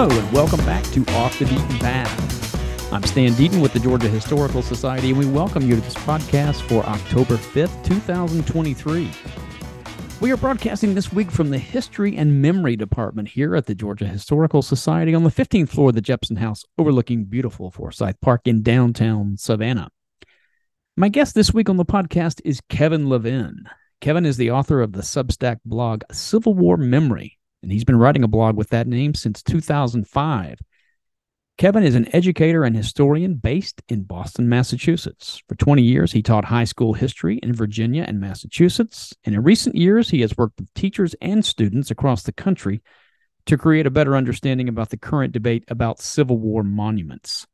[0.00, 2.92] Hello, and welcome back to Off the Beaten Path.
[2.92, 6.62] I'm Stan Deaton with the Georgia Historical Society, and we welcome you to this podcast
[6.68, 9.10] for October 5th, 2023.
[10.20, 14.06] We are broadcasting this week from the History and Memory Department here at the Georgia
[14.06, 18.62] Historical Society on the 15th floor of the Jepson House, overlooking beautiful Forsyth Park in
[18.62, 19.88] downtown Savannah.
[20.96, 23.64] My guest this week on the podcast is Kevin Levin.
[24.00, 27.37] Kevin is the author of the Substack blog Civil War Memory,
[27.68, 30.58] and he's been writing a blog with that name since 2005.
[31.58, 35.42] Kevin is an educator and historian based in Boston, Massachusetts.
[35.46, 39.12] For 20 years, he taught high school history in Virginia and Massachusetts.
[39.22, 42.80] And in recent years, he has worked with teachers and students across the country
[43.44, 47.46] to create a better understanding about the current debate about Civil War monuments.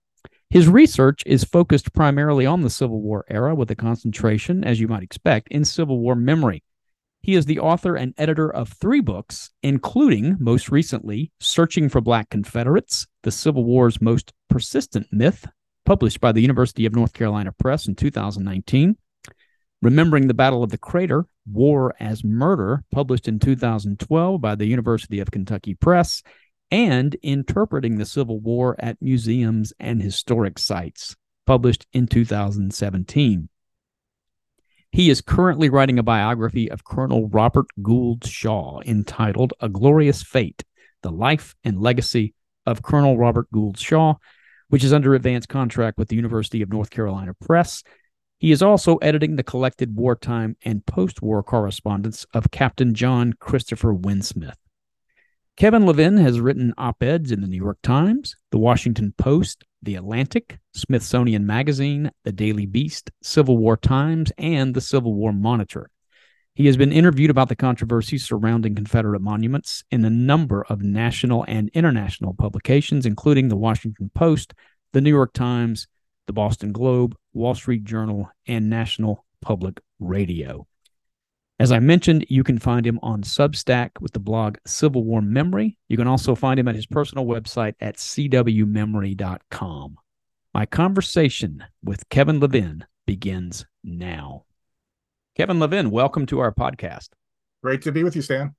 [0.48, 4.86] His research is focused primarily on the Civil War era with a concentration, as you
[4.86, 6.62] might expect, in Civil War memory.
[7.24, 12.28] He is the author and editor of three books, including, most recently, Searching for Black
[12.28, 15.46] Confederates, the Civil War's Most Persistent Myth,
[15.86, 18.98] published by the University of North Carolina Press in 2019,
[19.80, 25.18] Remembering the Battle of the Crater, War as Murder, published in 2012 by the University
[25.18, 26.22] of Kentucky Press,
[26.70, 33.48] and Interpreting the Civil War at Museums and Historic Sites, published in 2017.
[34.94, 40.62] He is currently writing a biography of Colonel Robert Gould Shaw entitled A Glorious Fate
[41.02, 42.32] The Life and Legacy
[42.64, 44.14] of Colonel Robert Gould Shaw,
[44.68, 47.82] which is under advance contract with the University of North Carolina Press.
[48.38, 53.92] He is also editing the collected wartime and post war correspondence of Captain John Christopher
[53.92, 54.63] Winsmith.
[55.56, 59.94] Kevin Levin has written op eds in the New York Times, the Washington Post, the
[59.94, 65.90] Atlantic, Smithsonian Magazine, the Daily Beast, Civil War Times, and the Civil War Monitor.
[66.56, 71.44] He has been interviewed about the controversy surrounding Confederate monuments in a number of national
[71.46, 74.54] and international publications, including the Washington Post,
[74.92, 75.86] the New York Times,
[76.26, 80.66] the Boston Globe, Wall Street Journal, and National Public Radio.
[81.64, 85.78] As I mentioned, you can find him on Substack with the blog Civil War Memory.
[85.88, 89.96] You can also find him at his personal website at cwmemory.com.
[90.52, 94.44] My conversation with Kevin Levin begins now.
[95.38, 97.08] Kevin Levin, welcome to our podcast.
[97.62, 98.54] Great to be with you, Stan.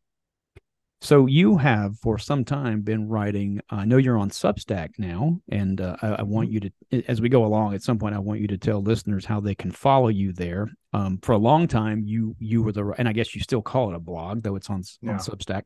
[1.02, 3.62] So you have for some time been writing.
[3.70, 6.66] I know you're on Substack now, and uh, I, I, want mm-hmm.
[6.92, 9.26] you to, as we go along, at some point, I want you to tell listeners
[9.26, 10.70] how they can follow you there.
[10.94, 13.92] Um, for a long time, you you were the, and I guess you still call
[13.92, 15.12] it a blog, though it's on yeah.
[15.12, 15.64] on Substack.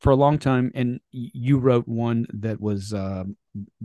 [0.00, 3.22] For a long time, and you wrote one that was uh,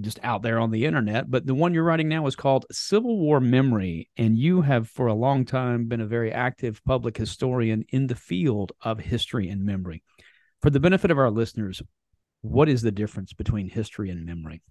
[0.02, 3.20] just out there on the internet, but the one you're writing now is called Civil
[3.20, 7.86] War Memory, and you have for a long time been a very active public historian
[7.90, 10.02] in the field of history and memory
[10.62, 11.81] for the benefit of our listeners,
[12.41, 14.62] what is the difference between history and memory?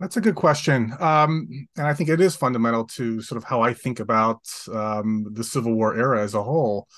[0.00, 0.92] That's a good question.
[0.98, 4.40] Um, and I think it is fundamental to sort of how I think about
[4.72, 6.88] um, the Civil War era as a whole.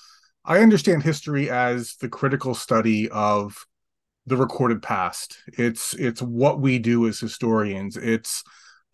[0.43, 3.65] I understand history as the critical study of
[4.25, 5.37] the recorded past.
[5.47, 7.95] It's it's what we do as historians.
[7.95, 8.43] It's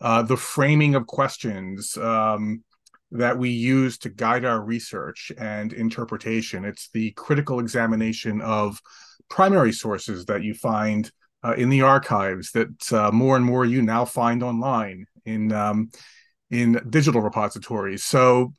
[0.00, 1.96] uh, the framing of questions.
[1.96, 2.64] Um,
[3.12, 6.64] that we use to guide our research and interpretation.
[6.64, 8.80] It's the critical examination of
[9.28, 11.10] primary sources that you find
[11.44, 15.90] uh, in the archives that uh, more and more you now find online in um,
[16.50, 18.02] in digital repositories.
[18.04, 18.52] So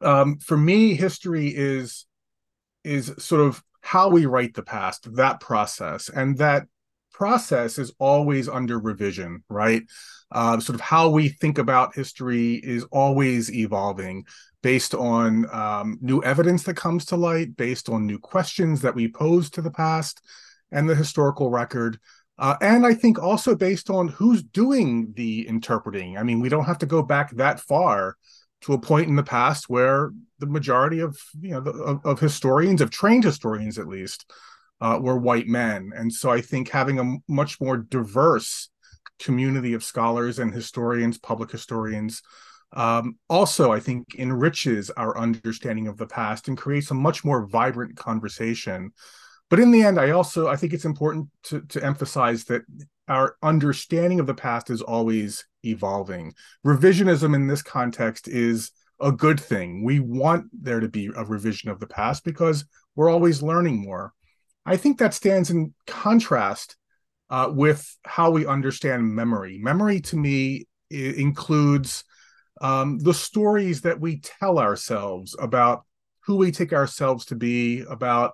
[0.00, 2.06] um, for me, history is
[2.84, 6.66] is sort of how we write the past, that process, and that
[7.16, 9.82] process is always under revision, right?
[10.30, 14.24] Uh, sort of how we think about history is always evolving
[14.62, 19.08] based on um, new evidence that comes to light, based on new questions that we
[19.08, 20.20] pose to the past
[20.70, 21.98] and the historical record.
[22.38, 26.18] Uh, and I think also based on who's doing the interpreting.
[26.18, 28.16] I mean, we don't have to go back that far
[28.62, 32.20] to a point in the past where the majority of you know the, of, of,
[32.20, 34.30] historians, of trained historians at least,
[34.80, 35.92] uh, were white men.
[35.94, 38.70] And so I think having a much more diverse
[39.18, 42.22] community of scholars and historians, public historians,
[42.72, 47.46] um, also I think enriches our understanding of the past and creates a much more
[47.46, 48.92] vibrant conversation.
[49.48, 52.62] But in the end, I also I think it's important to, to emphasize that
[53.08, 56.34] our understanding of the past is always evolving.
[56.66, 59.84] Revisionism in this context is a good thing.
[59.84, 62.64] We want there to be a revision of the past because
[62.96, 64.12] we're always learning more.
[64.66, 66.76] I think that stands in contrast
[67.30, 69.58] uh, with how we understand memory.
[69.58, 72.04] Memory to me includes
[72.60, 75.84] um, the stories that we tell ourselves about
[76.24, 78.32] who we take ourselves to be, about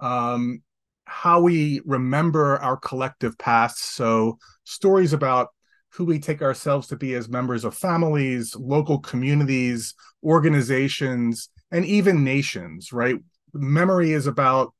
[0.00, 0.62] um,
[1.04, 3.78] how we remember our collective past.
[3.94, 5.48] So, stories about
[5.94, 12.22] who we take ourselves to be as members of families, local communities, organizations, and even
[12.22, 13.16] nations, right?
[13.52, 14.74] Memory is about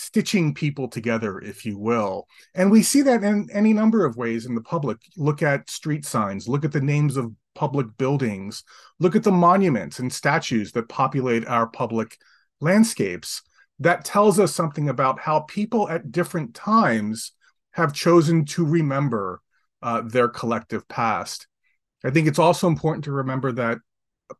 [0.00, 2.26] stitching people together, if you will.
[2.54, 4.96] And we see that in any number of ways in the public.
[5.16, 8.64] Look at street signs, look at the names of public buildings,
[8.98, 12.16] look at the monuments and statues that populate our public
[12.60, 13.42] landscapes.
[13.78, 17.32] That tells us something about how people at different times
[17.72, 19.42] have chosen to remember
[19.82, 21.46] uh, their collective past.
[22.04, 23.78] I think it's also important to remember that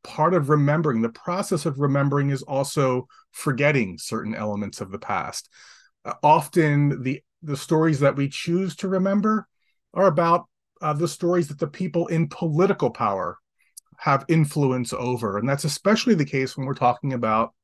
[0.02, 5.48] part of remembering, the process of remembering, is also forgetting certain elements of the past.
[6.04, 9.48] Uh, often, the the stories that we choose to remember
[9.94, 10.46] are about
[10.82, 13.38] uh, the stories that the people in political power
[13.98, 17.54] have influence over, and that's especially the case when we're talking about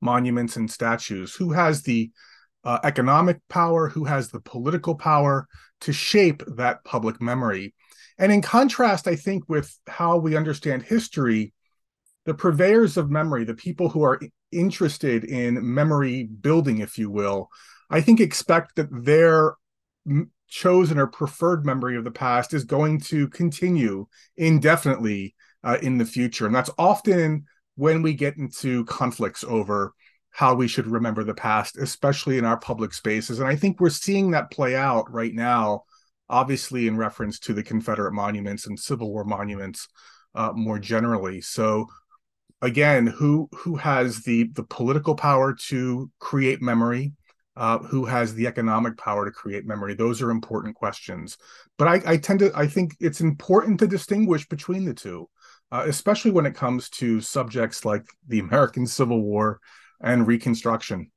[0.00, 1.34] monuments and statues.
[1.34, 2.10] Who has the
[2.64, 3.88] uh, economic power?
[3.88, 5.46] Who has the political power
[5.82, 7.74] to shape that public memory?
[8.18, 11.52] And in contrast, I think, with how we understand history,
[12.24, 14.20] the purveyors of memory, the people who are
[14.52, 17.48] interested in memory building, if you will,
[17.90, 19.54] I think expect that their
[20.48, 25.34] chosen or preferred memory of the past is going to continue indefinitely
[25.64, 26.46] uh, in the future.
[26.46, 29.92] And that's often when we get into conflicts over
[30.30, 33.40] how we should remember the past, especially in our public spaces.
[33.40, 35.84] And I think we're seeing that play out right now
[36.28, 39.88] obviously in reference to the Confederate monuments and Civil War monuments
[40.34, 41.40] uh, more generally.
[41.40, 41.86] So
[42.62, 47.12] again, who who has the the political power to create memory?
[47.56, 49.94] Uh, who has the economic power to create memory?
[49.94, 51.38] Those are important questions.
[51.78, 55.28] But I, I tend to I think it's important to distinguish between the two,
[55.72, 59.60] uh, especially when it comes to subjects like the American Civil War
[60.02, 61.10] and Reconstruction.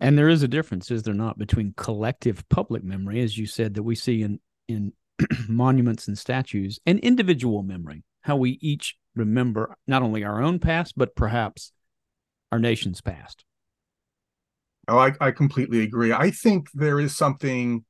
[0.00, 3.74] And there is a difference, is there not, between collective public memory, as you said,
[3.74, 4.92] that we see in in
[5.48, 10.94] monuments and statues, and individual memory, how we each remember not only our own past,
[10.96, 11.72] but perhaps
[12.50, 13.44] our nation's past.
[14.88, 16.12] Oh, I, I completely agree.
[16.12, 17.84] I think there is something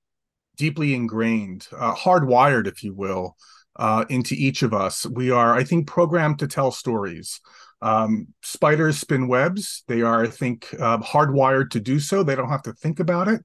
[0.56, 3.36] deeply ingrained, uh, hardwired, if you will,
[3.76, 5.06] uh, into each of us.
[5.06, 7.40] We are, I think, programmed to tell stories.
[7.84, 9.84] Um, spiders spin webs.
[9.88, 12.22] They are, I think, uh, hardwired to do so.
[12.22, 13.42] They don't have to think about it.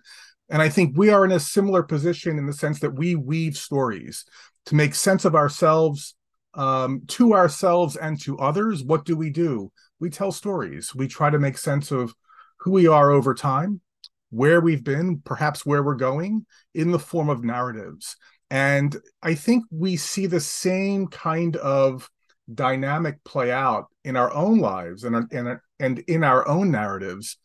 [0.50, 3.58] And I think we are in a similar position in the sense that we weave
[3.58, 4.24] stories
[4.68, 6.16] to make sense of ourselves,
[6.54, 8.82] um, to ourselves and to others.
[8.82, 9.74] What do we do?
[10.00, 10.96] We tell stories.
[10.96, 12.16] We try to make sense of
[12.62, 13.82] who we are over time,
[14.30, 18.16] where we've been, perhaps where we're going, in the form of narratives.
[18.50, 22.10] And I think we see the same kind of
[22.52, 27.38] dynamic play out in our own lives and and and in our own narratives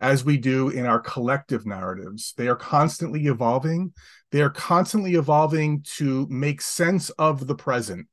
[0.00, 2.34] as we do in our collective narratives.
[2.36, 3.92] They are constantly evolving.
[4.32, 8.06] They are constantly evolving to make sense of the present.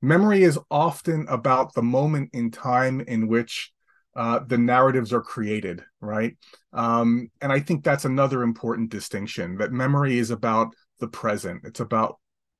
[0.00, 3.72] Memory is often about the moment in time in which
[4.16, 6.36] uh, the narratives are created right?
[6.72, 10.68] Um, and i think that's another important distinction that memory is about
[11.00, 11.62] the present.
[11.64, 12.18] It's about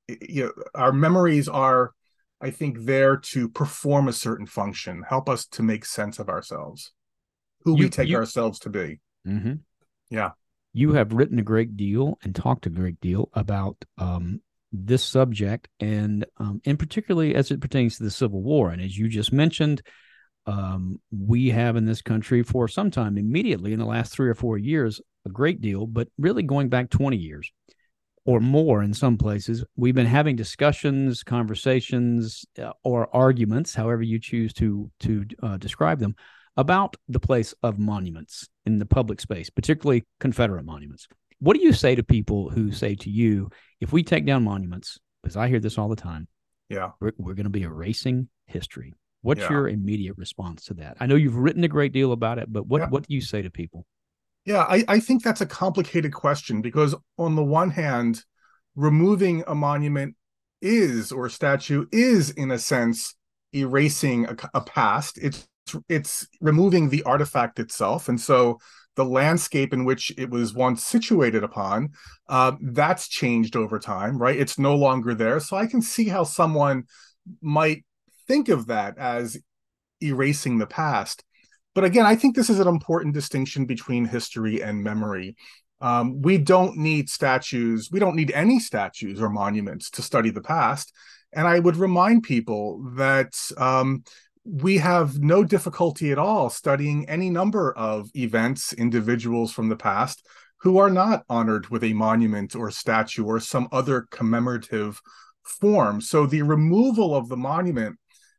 [0.08, 1.92] you know, our memories are
[2.44, 6.92] I think, there to perform a certain function, help us to make sense of ourselves,
[7.62, 9.00] who you, we take you, ourselves to be.
[9.26, 9.54] Mm-hmm.
[10.10, 10.32] Yeah.
[10.74, 15.68] You have written a great deal and talked a great deal about um, this subject,
[15.80, 18.70] and um, and particularly as it pertains to the Civil War.
[18.70, 19.80] And as you just mentioned,
[20.44, 24.34] um, we have in this country for some time, immediately in the last three or
[24.34, 27.50] four years, a great deal, but really going back 20 years,
[28.24, 29.64] or more in some places.
[29.76, 35.98] We've been having discussions, conversations, uh, or arguments, however you choose to to uh, describe
[35.98, 36.14] them,
[36.56, 41.08] about the place of monuments in the public space, particularly Confederate monuments.
[41.40, 43.50] What do you say to people who say to you,
[43.80, 46.28] if we take down monuments, because I hear this all the time,
[46.68, 48.94] yeah, we're, we're going to be erasing history.
[49.20, 49.50] What's yeah.
[49.50, 50.96] your immediate response to that?
[51.00, 52.88] I know you've written a great deal about it, but what yeah.
[52.88, 53.86] what do you say to people?
[54.44, 58.22] Yeah, I, I think that's a complicated question because, on the one hand,
[58.74, 60.16] removing a monument
[60.60, 63.14] is or a statue is, in a sense,
[63.54, 65.18] erasing a, a past.
[65.20, 65.46] It's
[65.88, 68.58] it's removing the artifact itself, and so
[68.96, 71.88] the landscape in which it was once situated upon
[72.28, 74.38] uh, that's changed over time right?
[74.38, 75.40] It's no longer there.
[75.40, 76.84] So i can see how someone
[77.42, 77.84] might
[78.28, 79.36] think of that as
[80.02, 81.24] erasing the past
[81.74, 85.36] but again, I think this is an important distinction between history and memory.
[85.80, 90.40] Um, we don't need statues, we don't need any statues or monuments to study the
[90.40, 90.92] past.
[91.32, 94.04] And I would remind people that um,
[94.44, 100.24] we have no difficulty at all studying any number of events, individuals from the past
[100.58, 105.00] who are not honored with a monument or statue or some other commemorative
[105.42, 106.00] form.
[106.00, 107.98] So the removal of the monument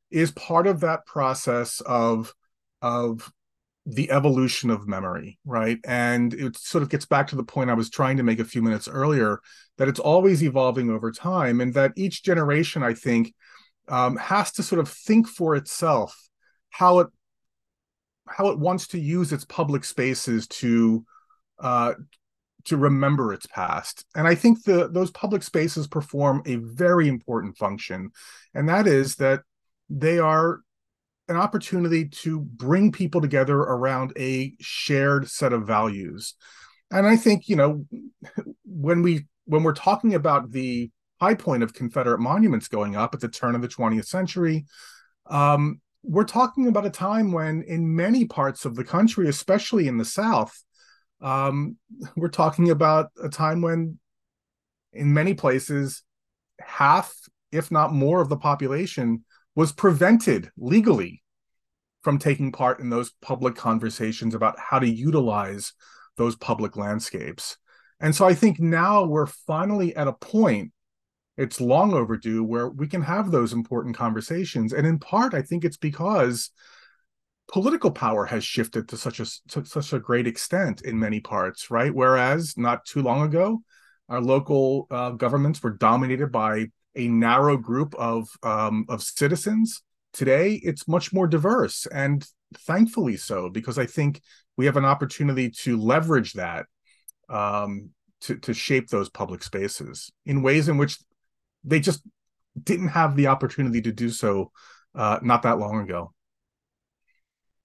[0.09, 2.33] is part of that process of
[2.81, 3.31] of
[3.85, 5.79] the evolution of memory, right?
[5.85, 8.45] And it sort of gets back to the point I was trying to make a
[8.45, 9.39] few minutes earlier
[9.77, 13.33] that it's always evolving over time, and that each generation, I think,
[13.87, 16.19] um, has to sort of think for itself
[16.71, 17.07] how it
[18.27, 21.05] how it wants to use its public spaces to
[21.59, 21.93] uh,
[22.63, 24.03] to remember its past.
[24.15, 28.09] And I think the those public spaces perform a very important function,
[28.55, 29.41] and that is that
[29.89, 30.61] they are
[31.27, 36.35] an opportunity to bring people together around a shared set of values.
[36.91, 37.85] And I think, you know,
[38.65, 43.21] when we when we're talking about the high point of Confederate monuments going up at
[43.21, 44.65] the turn of the 20th century,
[45.27, 49.97] um, we're talking about a time when, in many parts of the country, especially in
[49.97, 50.63] the South,
[51.21, 51.77] um,
[52.15, 53.99] we're talking about a time when,
[54.93, 56.03] in many places,
[56.59, 57.13] half,
[57.51, 59.23] if not more, of the population
[59.55, 61.23] was prevented legally
[62.03, 65.73] from taking part in those public conversations about how to utilize
[66.17, 67.57] those public landscapes.
[67.99, 70.71] And so I think now we're finally at a point,
[71.37, 74.73] it's long overdue, where we can have those important conversations.
[74.73, 76.51] And in part, I think it's because
[77.51, 81.71] political power has shifted to such a to such a great extent in many parts,
[81.71, 81.93] right?
[81.93, 83.61] Whereas not too long ago,
[84.09, 89.81] our local uh, governments were dominated by a narrow group of um, of citizens.
[90.13, 92.25] Today, it's much more diverse, and
[92.59, 94.21] thankfully so, because I think
[94.57, 96.65] we have an opportunity to leverage that
[97.29, 97.89] um,
[98.21, 100.97] to to shape those public spaces in ways in which
[101.63, 102.01] they just
[102.61, 104.51] didn't have the opportunity to do so
[104.95, 106.13] uh, not that long ago.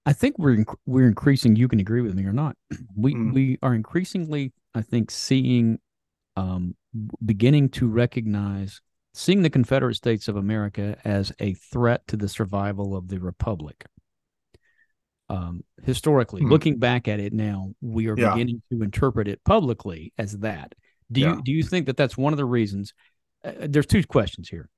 [0.06, 1.56] I think we're we're increasing.
[1.56, 2.56] You can agree with me or not.
[2.96, 3.32] We mm.
[3.32, 5.78] we are increasingly, I think, seeing,
[6.36, 6.74] um,
[7.24, 8.80] beginning to recognize
[9.12, 13.84] seeing the Confederate States of America as a threat to the survival of the Republic.
[15.28, 16.48] Um, historically, hmm.
[16.48, 18.32] looking back at it now, we are yeah.
[18.32, 20.74] beginning to interpret it publicly as that.
[21.12, 21.36] Do yeah.
[21.36, 22.94] you do you think that that's one of the reasons?
[23.44, 24.68] Uh, there's two questions here.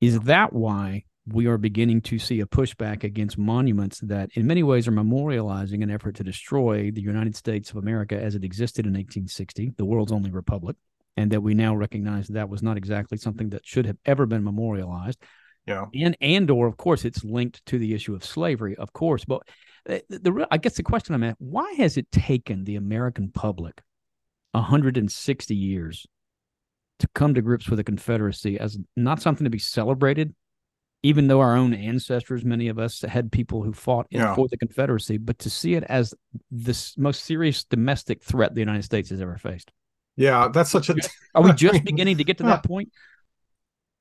[0.00, 4.62] Is that why we are beginning to see a pushback against monuments that, in many
[4.62, 8.86] ways, are memorializing an effort to destroy the United States of America as it existed
[8.86, 10.76] in 1860, the world's only republic?
[11.16, 14.44] And that we now recognize that was not exactly something that should have ever been
[14.44, 15.22] memorialized.
[15.66, 15.86] Yeah.
[15.94, 19.24] And and or of course it's linked to the issue of slavery, of course.
[19.24, 19.42] But
[19.88, 23.30] uh, the, the I guess the question I'm at, why has it taken the American
[23.30, 23.82] public
[24.52, 26.06] 160 years
[26.98, 30.34] to come to grips with the Confederacy as not something to be celebrated,
[31.02, 34.34] even though our own ancestors, many of us, had people who fought yeah.
[34.34, 36.14] for the Confederacy, but to see it as
[36.50, 39.72] the most serious domestic threat the United States has ever faced?
[40.16, 40.96] Yeah, that's such a.
[41.34, 42.90] Are we just beginning to get to that point?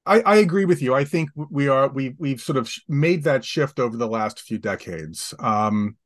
[0.05, 0.93] I, I agree with you.
[0.93, 4.57] I think we are we we've sort of made that shift over the last few
[4.57, 5.33] decades.
[5.39, 5.97] Um,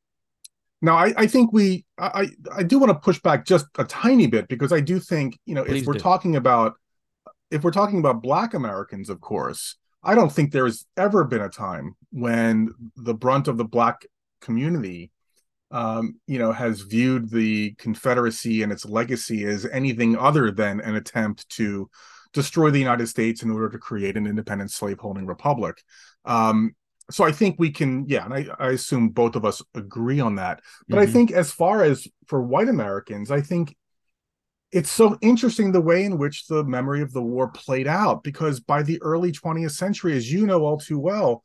[0.82, 4.26] now, I, I think we I I do want to push back just a tiny
[4.26, 6.00] bit because I do think you know Please if we're do.
[6.00, 6.74] talking about
[7.50, 11.42] if we're talking about Black Americans, of course, I don't think there has ever been
[11.42, 14.06] a time when the brunt of the Black
[14.40, 15.10] community
[15.70, 20.96] um, you know, has viewed the Confederacy and its legacy as anything other than an
[20.96, 21.88] attempt to
[22.32, 25.82] destroy the United States in order to create an independent slaveholding republic.
[26.24, 26.74] Um,
[27.10, 30.36] so I think we can, yeah, and I, I assume both of us agree on
[30.36, 30.60] that.
[30.88, 31.08] But mm-hmm.
[31.08, 33.76] I think as far as for white Americans, I think
[34.70, 38.60] it's so interesting the way in which the memory of the war played out because
[38.60, 41.42] by the early 20th century, as you know all too well,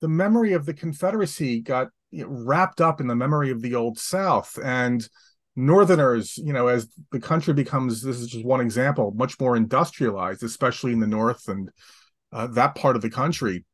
[0.00, 4.58] the memory of the Confederacy got wrapped up in the memory of the old South
[4.62, 5.06] and
[5.56, 10.42] Northerners, you know, as the country becomes, this is just one example, much more industrialized,
[10.42, 11.70] especially in the North and
[12.32, 13.64] uh, that part of the country,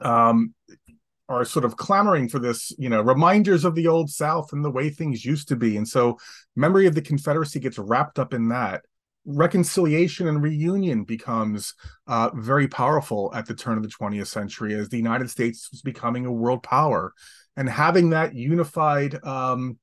[0.00, 0.54] um,
[1.28, 4.70] are sort of clamoring for this, you know, reminders of the old South and the
[4.70, 5.76] way things used to be.
[5.76, 6.18] And so,
[6.56, 8.82] memory of the Confederacy gets wrapped up in that
[9.26, 11.74] reconciliation and reunion becomes
[12.06, 15.82] uh, very powerful at the turn of the 20th century as the United States was
[15.82, 17.12] becoming a world power.
[17.56, 19.78] And having that unified, um,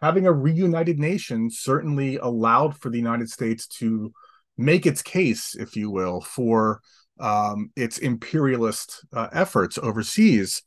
[0.00, 4.12] having a reunited nation certainly allowed for the United States to
[4.58, 6.80] make its case, if you will, for
[7.20, 10.62] um, its imperialist uh, efforts overseas.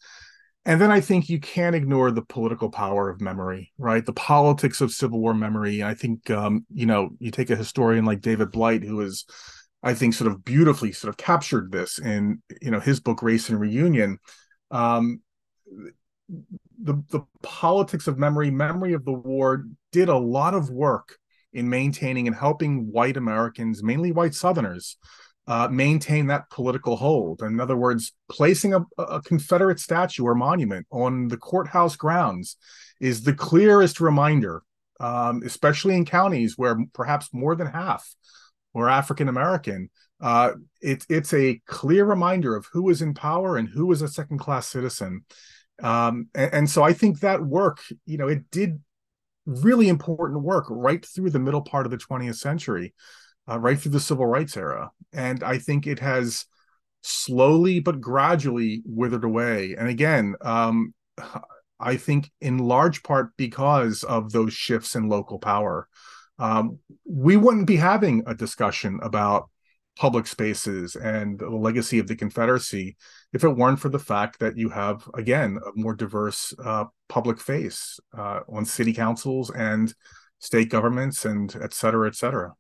[0.67, 4.03] And then I think you can't ignore the political power of memory, right?
[4.03, 5.83] The politics of Civil War memory.
[5.83, 9.25] I think, um, you know, you take a historian like David Blight, who is,
[9.83, 13.50] I think, sort of beautifully sort of captured this in, you know, his book Race
[13.50, 14.17] and Reunion.
[14.71, 15.21] Um,
[16.27, 21.17] the the politics of memory, memory of the war, did a lot of work
[21.53, 24.98] in maintaining and helping white Americans, mainly white Southerners,
[25.48, 27.41] uh, maintain that political hold.
[27.41, 32.58] In other words, placing a, a, Confederate statue or monument on the courthouse grounds
[33.00, 34.63] is the clearest reminder,
[35.00, 38.15] um, especially in counties where perhaps more than half
[38.74, 39.89] were African American.
[40.20, 40.51] Uh,
[40.82, 44.39] it, it's a clear reminder of who is in power and who is a second
[44.39, 45.24] class citizen.
[45.82, 48.82] Um, and, and so I think that work, you know, it did
[49.46, 52.94] really important work right through the middle part of the 20th century
[53.50, 54.91] uh, right through the civil rights era.
[55.13, 56.46] And I think it has
[57.03, 59.75] slowly but gradually withered away.
[59.77, 60.94] And again, um,
[61.79, 65.88] I think in large part because of those shifts in local power.
[66.38, 69.50] Um, we wouldn't be having a discussion about
[69.97, 72.97] public spaces and the legacy of the Confederacy
[73.33, 77.39] if it weren't for the fact that you have, again, a more diverse uh, public
[77.39, 79.93] face uh, on city councils and
[80.39, 82.53] state governments and et cetera, et cetera.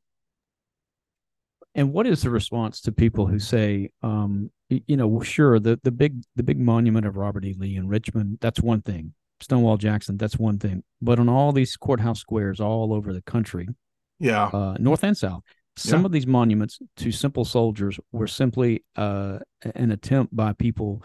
[1.73, 5.91] And what is the response to people who say, um, you know, sure, the the
[5.91, 7.53] big the big monument of Robert E.
[7.57, 9.13] Lee in Richmond, that's one thing.
[9.41, 10.83] Stonewall Jackson, that's one thing.
[11.01, 13.67] But on all these courthouse squares all over the country,
[14.19, 15.43] yeah, uh, north and south,
[15.77, 16.05] some yeah.
[16.05, 19.39] of these monuments to simple soldiers were simply uh,
[19.75, 21.03] an attempt by people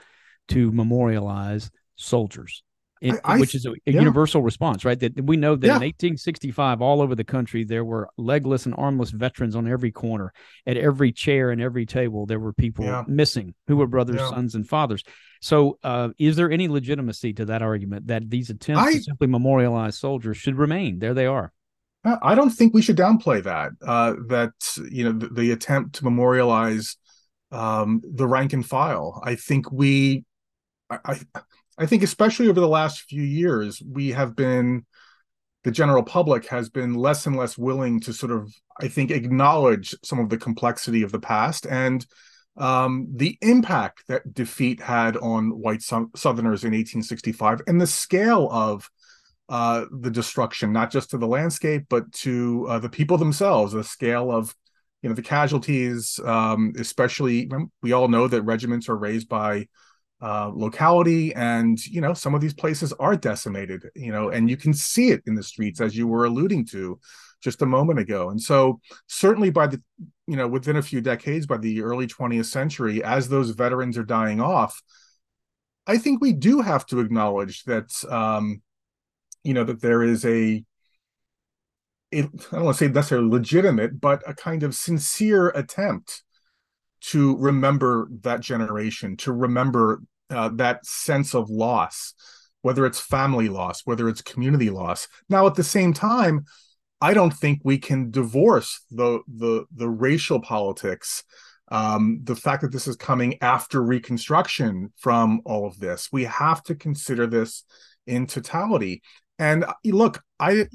[0.48, 2.62] to memorialize soldiers
[3.00, 4.00] it, I, which is a, a yeah.
[4.00, 4.98] universal response, right?
[5.00, 5.76] That we know that yeah.
[5.76, 10.32] in 1865, all over the country, there were legless and armless veterans on every corner,
[10.66, 12.26] at every chair and every table.
[12.26, 13.04] There were people yeah.
[13.08, 15.02] missing who were brothers, sons, and fathers.
[15.40, 19.28] So, uh, is there any legitimacy to that argument that these attempts I, to simply
[19.28, 20.98] memorialize soldiers should remain?
[20.98, 21.52] There they are.
[22.04, 23.72] I don't think we should downplay that.
[23.84, 24.52] Uh, that
[24.90, 26.96] you know the, the attempt to memorialize
[27.52, 29.20] um, the rank and file.
[29.24, 30.24] I think we,
[30.90, 31.20] I,
[31.76, 34.86] I think especially over the last few years, we have been
[35.62, 39.94] the general public has been less and less willing to sort of, I think, acknowledge
[40.02, 42.06] some of the complexity of the past and
[42.56, 48.90] um, the impact that defeat had on white Southerners in 1865 and the scale of
[49.50, 53.84] uh, the destruction, not just to the landscape, but to uh, the people themselves, the
[53.84, 54.54] scale of
[55.02, 57.50] you know the casualties, um, especially
[57.82, 59.66] we all know that regiments are raised by
[60.22, 64.56] uh, locality and you know some of these places are decimated you know and you
[64.56, 67.00] can see it in the streets as you were alluding to
[67.40, 68.30] just a moment ago.
[68.30, 69.82] And so certainly by the
[70.26, 74.04] you know within a few decades by the early 20th century as those veterans are
[74.04, 74.80] dying off
[75.88, 78.62] i think we do have to acknowledge that um
[79.44, 80.64] you know that there is a
[82.10, 86.22] it, I don't want to say necessarily legitimate, but a kind of sincere attempt
[87.02, 92.14] to remember that generation, to remember uh, that sense of loss,
[92.62, 95.08] whether it's family loss, whether it's community loss.
[95.28, 96.44] Now, at the same time,
[97.00, 101.24] I don't think we can divorce the the the racial politics,
[101.68, 106.10] um, the fact that this is coming after Reconstruction from all of this.
[106.12, 107.64] We have to consider this
[108.06, 109.02] in totality.
[109.40, 110.66] And uh, look, I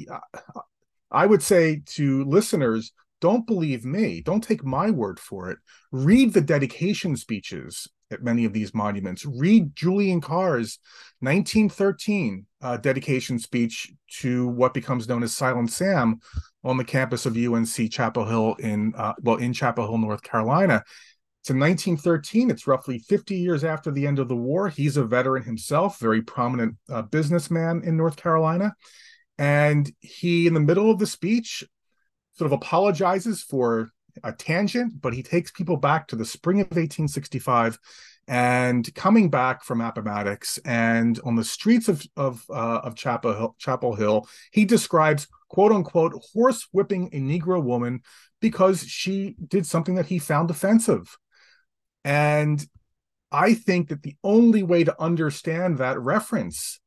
[1.12, 4.21] I would say to listeners, don't believe me.
[4.21, 5.60] Don't take my word for it.
[5.91, 9.25] Read the dedication speeches at many of these monuments.
[9.25, 10.80] Read Julian Carr's
[11.21, 16.19] 1913 uh, dedication speech to what becomes known as Silent Sam
[16.63, 20.84] on the campus of UNC Chapel Hill in uh, well in Chapel Hill, North Carolina.
[21.49, 22.49] In 1913.
[22.49, 24.69] It's roughly 50 years after the end of the war.
[24.69, 28.75] He's a veteran himself, very prominent uh, businessman in North Carolina.
[29.38, 31.63] And he, in the middle of the speech,
[32.34, 33.89] sort of apologizes for
[34.23, 37.77] a tangent, but he takes people back to the spring of 1865
[38.27, 43.55] and coming back from Appomattox and on the streets of of, uh, of Chapel Hill,
[43.60, 48.01] Chapel Hill, he describes quote unquote horse whipping a Negro woman
[48.41, 51.17] because she did something that he found offensive.
[52.05, 52.65] And
[53.31, 56.79] I think that the only way to understand that reference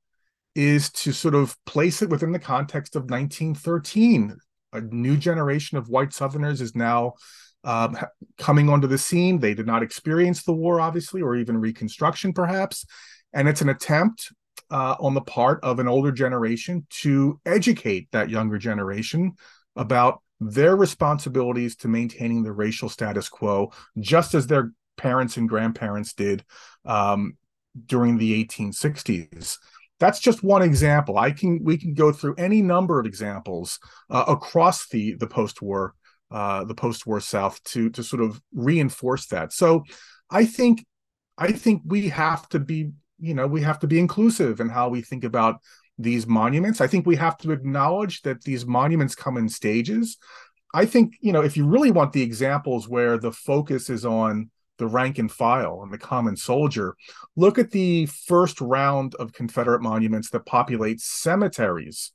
[0.54, 4.34] is to sort of place it within the context of 1913
[4.72, 7.14] a new generation of white Southerners is now
[7.64, 7.96] um,
[8.38, 9.38] coming onto the scene.
[9.38, 12.86] They did not experience the war, obviously, or even Reconstruction, perhaps.
[13.32, 14.32] And it's an attempt
[14.70, 19.32] uh, on the part of an older generation to educate that younger generation
[19.76, 26.12] about their responsibilities to maintaining the racial status quo, just as their parents and grandparents
[26.12, 26.44] did
[26.84, 27.36] um,
[27.86, 29.56] during the 1860s
[30.00, 33.78] that's just one example i can we can go through any number of examples
[34.10, 35.94] uh, across the the post-war
[36.30, 39.84] uh, the post-war south to to sort of reinforce that so
[40.30, 40.84] i think
[41.38, 44.88] i think we have to be you know we have to be inclusive in how
[44.88, 45.60] we think about
[45.98, 46.80] these monuments.
[46.80, 50.16] I think we have to acknowledge that these monuments come in stages.
[50.72, 54.50] I think, you know, if you really want the examples where the focus is on
[54.78, 56.94] the rank and file and the common soldier,
[57.36, 62.12] look at the first round of Confederate monuments that populate cemeteries,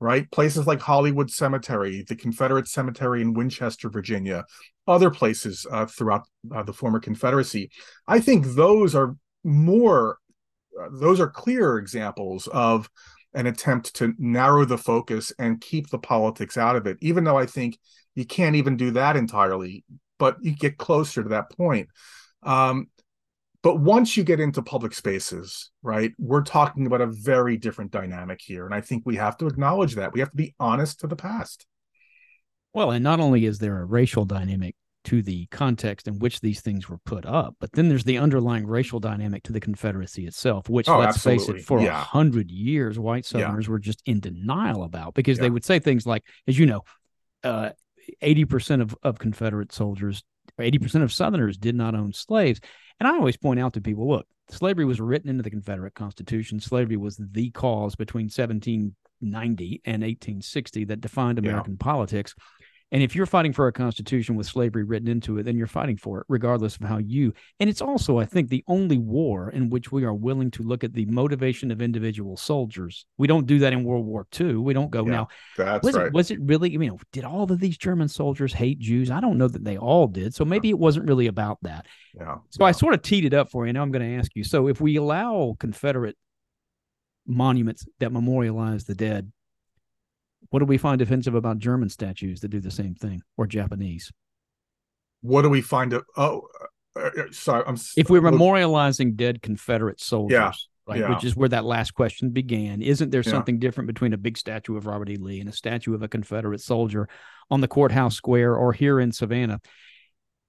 [0.00, 0.30] right?
[0.30, 4.44] Places like Hollywood Cemetery, the Confederate Cemetery in Winchester, Virginia,
[4.86, 6.22] other places uh, throughout
[6.54, 7.70] uh, the former Confederacy.
[8.06, 10.18] I think those are more,
[10.80, 12.88] uh, those are clearer examples of
[13.34, 17.36] an attempt to narrow the focus and keep the politics out of it, even though
[17.36, 17.78] I think
[18.14, 19.84] you can't even do that entirely,
[20.18, 21.88] but you get closer to that point.
[22.42, 22.88] Um,
[23.62, 28.40] but once you get into public spaces, right, we're talking about a very different dynamic
[28.40, 28.64] here.
[28.64, 30.12] And I think we have to acknowledge that.
[30.12, 31.66] We have to be honest to the past.
[32.74, 34.76] Well, and not only is there a racial dynamic
[35.06, 37.54] to the context in which these things were put up.
[37.60, 41.54] But then there's the underlying racial dynamic to the Confederacy itself, which oh, let's absolutely.
[41.54, 42.02] face it, for a yeah.
[42.02, 43.70] hundred years, white Southerners yeah.
[43.70, 45.42] were just in denial about because yeah.
[45.42, 46.82] they would say things like, as you know,
[47.44, 47.70] uh,
[48.22, 50.24] 80% of, of Confederate soldiers,
[50.58, 52.60] 80% of Southerners did not own slaves.
[52.98, 56.60] And I always point out to people, look, slavery was written into the Confederate Constitution.
[56.60, 62.34] Slavery was the cause between 1790 and 1860 that defined American politics.
[62.92, 65.96] And if you're fighting for a constitution with slavery written into it, then you're fighting
[65.96, 67.32] for it, regardless of how you.
[67.58, 70.84] And it's also, I think, the only war in which we are willing to look
[70.84, 73.04] at the motivation of individual soldiers.
[73.18, 74.56] We don't do that in World War II.
[74.56, 75.28] We don't go yeah, now.
[75.56, 76.06] That's was right.
[76.06, 76.74] It, was it really?
[76.74, 79.10] I mean, did all of these German soldiers hate Jews?
[79.10, 80.34] I don't know that they all did.
[80.34, 81.86] So maybe it wasn't really about that.
[82.14, 82.36] Yeah.
[82.50, 82.68] So yeah.
[82.68, 83.72] I sort of teed it up for you.
[83.72, 84.44] Now I'm going to ask you.
[84.44, 86.16] So if we allow Confederate
[87.26, 89.32] monuments that memorialize the dead
[90.50, 94.12] what do we find offensive about German statues that do the same thing or Japanese?
[95.22, 95.94] What do we find?
[96.16, 96.42] oh,
[96.94, 97.64] uh, uh, sorry.
[97.66, 100.52] I'm, if we're memorializing dead Confederate soldiers, yeah,
[100.86, 101.14] right, yeah.
[101.14, 103.60] which is where that last question began, isn't there something yeah.
[103.60, 105.16] different between a big statue of Robert E.
[105.16, 107.08] Lee and a statue of a Confederate soldier
[107.50, 109.60] on the courthouse square or here in Savannah?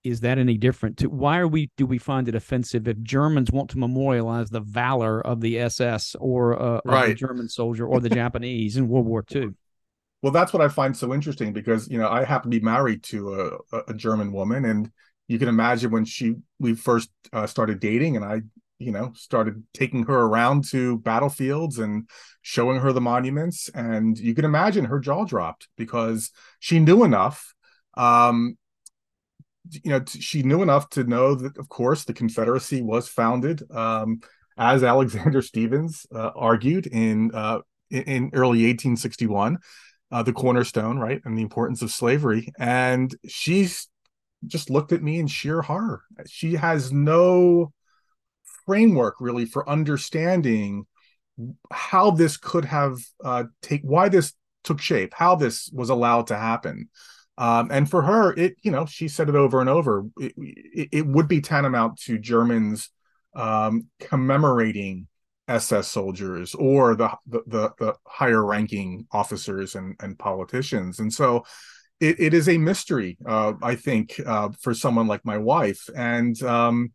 [0.04, 0.98] Is that any different?
[1.00, 4.62] To why are we do we find it offensive if Germans want to memorialize the
[4.62, 7.08] valor of the SS or, uh, right.
[7.08, 9.50] the German soldier or the Japanese in World War II?
[10.28, 13.02] Well, that's what I find so interesting because you know I happen to be married
[13.04, 14.92] to a, a German woman, and
[15.30, 18.42] you can imagine when she we first uh, started dating, and I
[18.78, 22.10] you know started taking her around to battlefields and
[22.42, 27.54] showing her the monuments, and you can imagine her jaw dropped because she knew enough.
[27.96, 28.58] Um,
[29.72, 33.64] you know, t- she knew enough to know that, of course, the Confederacy was founded,
[33.72, 34.20] um,
[34.58, 37.60] as Alexander Stephens uh, argued in uh,
[37.90, 39.58] in early 1861
[40.12, 42.50] uh, the cornerstone, right, and the importance of slavery.
[42.58, 43.88] And she's
[44.46, 46.04] just looked at me in sheer horror.
[46.28, 47.74] She has no
[48.66, 50.86] framework really for understanding
[51.72, 56.36] how this could have uh, take why this took shape, how this was allowed to
[56.36, 56.90] happen.
[57.38, 60.06] Um, and for her, it you know she said it over and over.
[60.18, 62.90] It, it, it would be tantamount to Germans
[63.36, 65.08] um, commemorating
[65.48, 71.00] SS soldiers or the the, the higher ranking officers and, and politicians.
[71.00, 71.46] And so
[72.00, 75.90] it, it is a mystery, uh, I think, uh, for someone like my wife.
[75.96, 76.92] And um,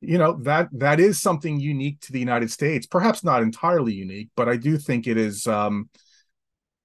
[0.00, 2.86] you know that that is something unique to the United States.
[2.86, 5.88] Perhaps not entirely unique, but I do think it is um,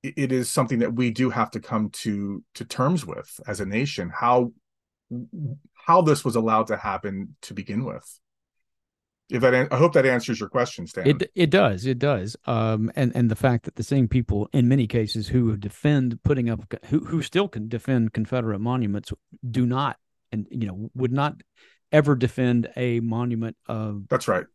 [0.03, 3.65] it is something that we do have to come to to terms with as a
[3.65, 4.12] nation.
[4.13, 4.53] How
[5.73, 8.20] how this was allowed to happen to begin with.
[9.32, 11.08] If that, I hope that answers your question, Stan.
[11.08, 12.36] It it does, it does.
[12.46, 16.50] Um, and and the fact that the same people, in many cases, who defend putting
[16.50, 19.13] up, who who still can defend Confederate monuments,
[19.50, 19.98] do not,
[20.34, 21.41] and you know, would not
[21.94, 24.08] ever defend a monument of.
[24.10, 24.46] That's right.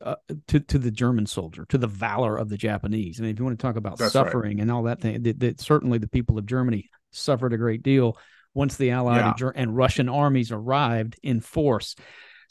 [0.00, 3.18] Uh, to to the German soldier, to the valor of the Japanese.
[3.18, 4.62] I mean, if you want to talk about That's suffering right.
[4.62, 8.16] and all that thing, that, that certainly the people of Germany suffered a great deal
[8.54, 9.48] once the Allied yeah.
[9.48, 11.96] and, and Russian armies arrived in force.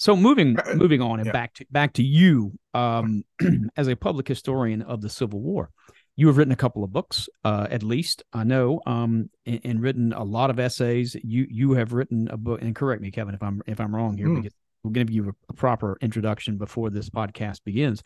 [0.03, 1.31] So moving moving on and yeah.
[1.31, 3.23] back to back to you um,
[3.77, 5.69] as a public historian of the Civil War.
[6.17, 9.81] You have written a couple of books, uh, at least I know, um, and, and,
[9.81, 11.15] written a lot of essays.
[11.23, 14.17] You you have written a book, and correct me, Kevin, if I'm if I'm wrong
[14.17, 14.41] here, mm.
[14.41, 18.03] because we're going to give you a proper introduction before this podcast begins.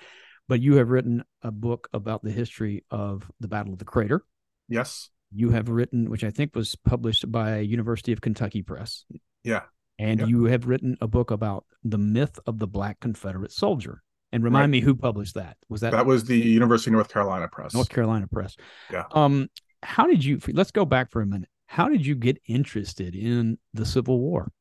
[0.48, 4.24] But you have written a book about the history of the Battle of the Crater.
[4.70, 5.10] Yes.
[5.34, 9.04] You have written, which I think was published by University of Kentucky Press.
[9.44, 9.64] Yeah
[10.00, 10.30] and yep.
[10.30, 14.04] you have written a book about the myth of the Black Confederate soldier.
[14.34, 14.70] And remind right.
[14.70, 15.56] me who published that?
[15.70, 17.74] Was that that was the University of North Carolina Press?
[17.74, 18.58] North Carolina Press.
[18.92, 19.06] Yeah.
[19.12, 19.48] Um,
[19.82, 20.40] how did you?
[20.50, 21.48] Let's go back for a minute.
[21.68, 24.52] How did you get interested in the Civil War?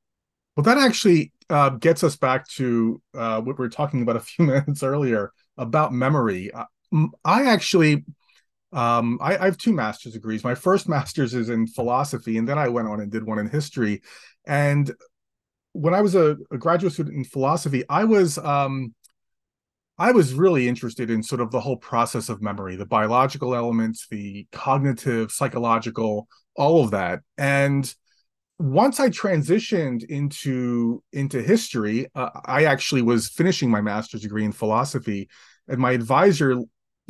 [0.57, 4.21] Well, that actually uh, gets us back to uh, what we were talking about a
[4.21, 6.51] few minutes earlier about memory.
[6.53, 6.65] Uh,
[7.25, 8.05] I actually,
[8.73, 10.45] um, I, I, have two master's degrees.
[10.45, 13.49] My first master's is in philosophy, and then I went on and did one in
[13.49, 14.03] history.
[14.47, 14.93] And
[15.77, 18.95] when I was a, a graduate student in philosophy, I was um,
[19.99, 24.07] I was really interested in sort of the whole process of memory, the biological elements,
[24.11, 27.21] the cognitive, psychological, all of that.
[27.39, 27.93] And
[28.59, 34.53] once I transitioned into into history, uh, I actually was finishing my master's degree in
[34.53, 35.29] philosophy,
[35.69, 36.57] and my advisor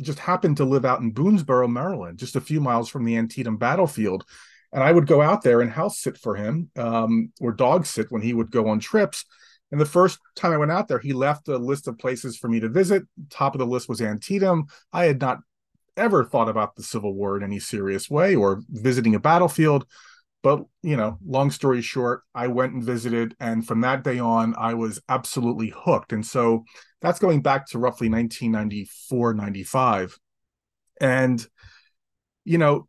[0.01, 3.57] just happened to live out in Boonsboro, Maryland, just a few miles from the Antietam
[3.57, 4.25] battlefield.
[4.73, 8.11] And I would go out there and house sit for him, um, or dog sit
[8.11, 9.25] when he would go on trips.
[9.71, 12.47] And the first time I went out there, he left a list of places for
[12.47, 13.03] me to visit.
[13.29, 14.65] Top of the list was Antietam.
[14.93, 15.39] I had not
[15.97, 19.85] ever thought about the Civil War in any serious way or visiting a battlefield.
[20.43, 23.35] But, you know, long story short, I went and visited.
[23.39, 26.13] And from that day on, I was absolutely hooked.
[26.13, 26.63] And so
[27.01, 30.17] that's going back to roughly 1994, 95.
[31.01, 31.45] And
[32.47, 32.87] you know,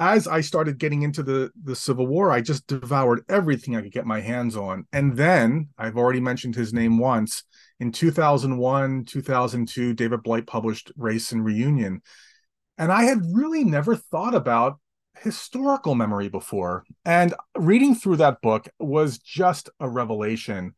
[0.00, 3.92] as I started getting into the the Civil War, I just devoured everything I could
[3.92, 4.84] get my hands on.
[4.92, 7.44] And then I've already mentioned his name once.
[7.78, 12.02] In 2001, 2002, David Blight published Race and Reunion.
[12.78, 14.80] And I had really never thought about
[15.20, 16.82] historical memory before.
[17.04, 20.74] And reading through that book was just a revelation.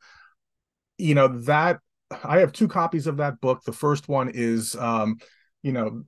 [0.98, 1.78] You know, that
[2.22, 3.62] I have two copies of that book.
[3.64, 5.16] The first one is um,
[5.62, 6.02] you know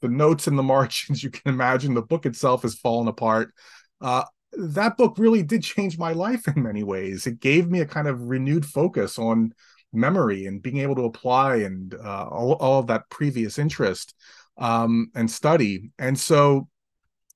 [0.00, 3.52] the notes and the margins you can imagine the book itself has fallen apart.
[4.00, 7.26] Uh, that book really did change my life in many ways.
[7.26, 9.52] It gave me a kind of renewed focus on
[9.92, 14.14] memory and being able to apply and uh, all, all of that previous interest
[14.58, 15.90] um, and study.
[15.98, 16.68] And so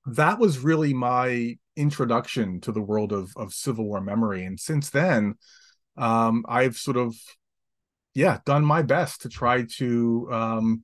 [0.06, 4.44] that was really my introduction to the world of, of civil war memory.
[4.44, 5.34] And since then
[5.98, 7.14] um, i've sort of
[8.14, 10.82] yeah done my best to try to um,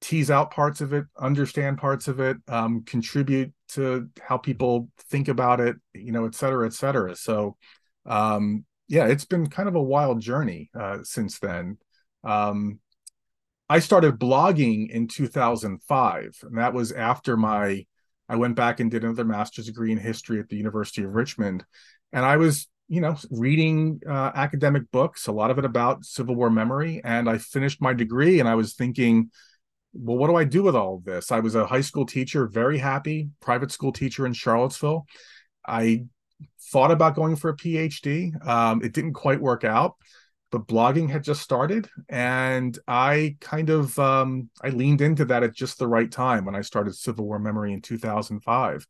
[0.00, 5.28] tease out parts of it, understand parts of it, um, contribute to how people think
[5.28, 7.14] about it, you know, et cetera, et cetera.
[7.14, 7.56] So,
[8.06, 11.78] um, yeah, it's been kind of a wild journey uh, since then.
[12.24, 12.80] Um,
[13.68, 17.86] I started blogging in 2005, and that was after my
[18.28, 21.64] I went back and did another master's degree in history at the University of Richmond,
[22.12, 26.34] and I was you know reading uh, academic books, a lot of it about Civil
[26.34, 29.30] War memory, and I finished my degree, and I was thinking
[29.92, 31.32] well, what do I do with all of this?
[31.32, 35.06] I was a high school teacher, very happy, private school teacher in Charlottesville.
[35.66, 36.04] I
[36.72, 38.46] thought about going for a PhD.
[38.46, 39.96] Um, it didn't quite work out,
[40.50, 45.54] but blogging had just started, and I kind of um, I leaned into that at
[45.54, 48.86] just the right time when I started Civil War Memory in 2005,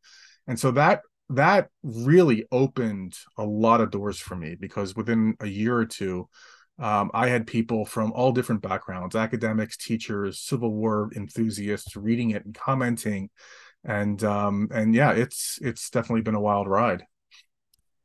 [0.47, 5.47] and so that that really opened a lot of doors for me because within a
[5.47, 6.29] year or two
[6.81, 12.45] um, I had people from all different backgrounds academics, teachers, Civil War enthusiasts reading it
[12.45, 13.29] and commenting.
[13.85, 17.05] And um, and yeah, it's it's definitely been a wild ride.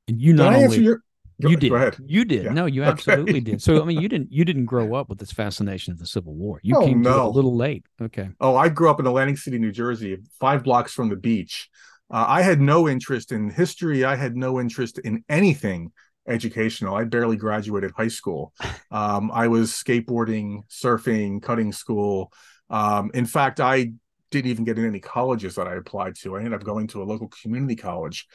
[0.07, 0.97] And you not only your,
[1.41, 1.97] go, you did go ahead.
[2.05, 2.53] you did yeah.
[2.53, 3.39] no you absolutely okay.
[3.39, 3.61] did.
[3.61, 6.33] So I mean you didn't you didn't grow up with this fascination of the Civil
[6.33, 6.59] War.
[6.61, 7.27] You oh, came no.
[7.27, 7.85] a little late.
[8.01, 8.29] Okay.
[8.41, 11.69] Oh, I grew up in Atlantic City, New Jersey, five blocks from the beach.
[12.11, 14.03] Uh, I had no interest in history.
[14.03, 15.91] I had no interest in anything
[16.27, 16.95] educational.
[16.95, 18.53] I barely graduated high school.
[18.91, 22.31] Um, I was skateboarding, surfing, cutting school.
[22.69, 23.91] Um, in fact, I
[24.31, 26.35] didn't even get in any colleges that I applied to.
[26.35, 28.25] I ended up going to a local community college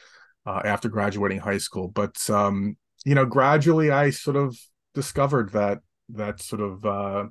[0.45, 1.87] uh, after graduating high school.
[1.87, 4.55] But um, you know, gradually, I sort of
[4.93, 7.25] discovered that that sort of uh,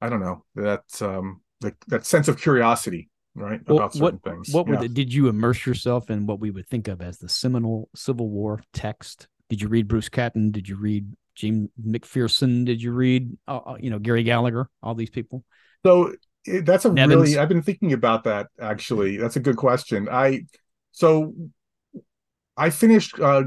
[0.00, 4.22] I don't know that um, the, that sense of curiosity right well, about certain what,
[4.22, 4.48] things.
[4.52, 4.88] What yeah.
[4.88, 8.62] did you immerse yourself in what we would think of as the seminal Civil War
[8.72, 10.50] text did you read Bruce Catton?
[10.50, 12.64] Did you read Jim McPherson?
[12.64, 14.68] Did you read, uh, uh, you know, Gary Gallagher?
[14.82, 15.44] All these people.
[15.84, 16.14] So
[16.46, 17.14] eh, that's a Nevins.
[17.14, 17.38] really.
[17.38, 19.16] I've been thinking about that actually.
[19.16, 20.08] That's a good question.
[20.10, 20.46] I
[20.92, 21.34] so
[22.56, 23.44] I finished uh,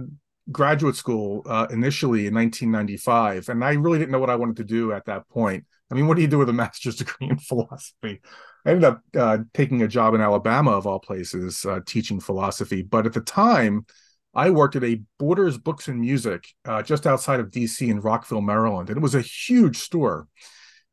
[0.51, 4.63] graduate school uh, initially in 1995, and I really didn't know what I wanted to
[4.63, 5.65] do at that point.
[5.91, 8.21] I mean, what do you do with a master's degree in philosophy?
[8.65, 12.81] I ended up uh, taking a job in Alabama, of all places, uh, teaching philosophy.
[12.81, 13.85] But at the time,
[14.33, 18.41] I worked at a Borders Books and Music uh, just outside of DC in Rockville,
[18.41, 18.89] Maryland.
[18.89, 20.27] And it was a huge store.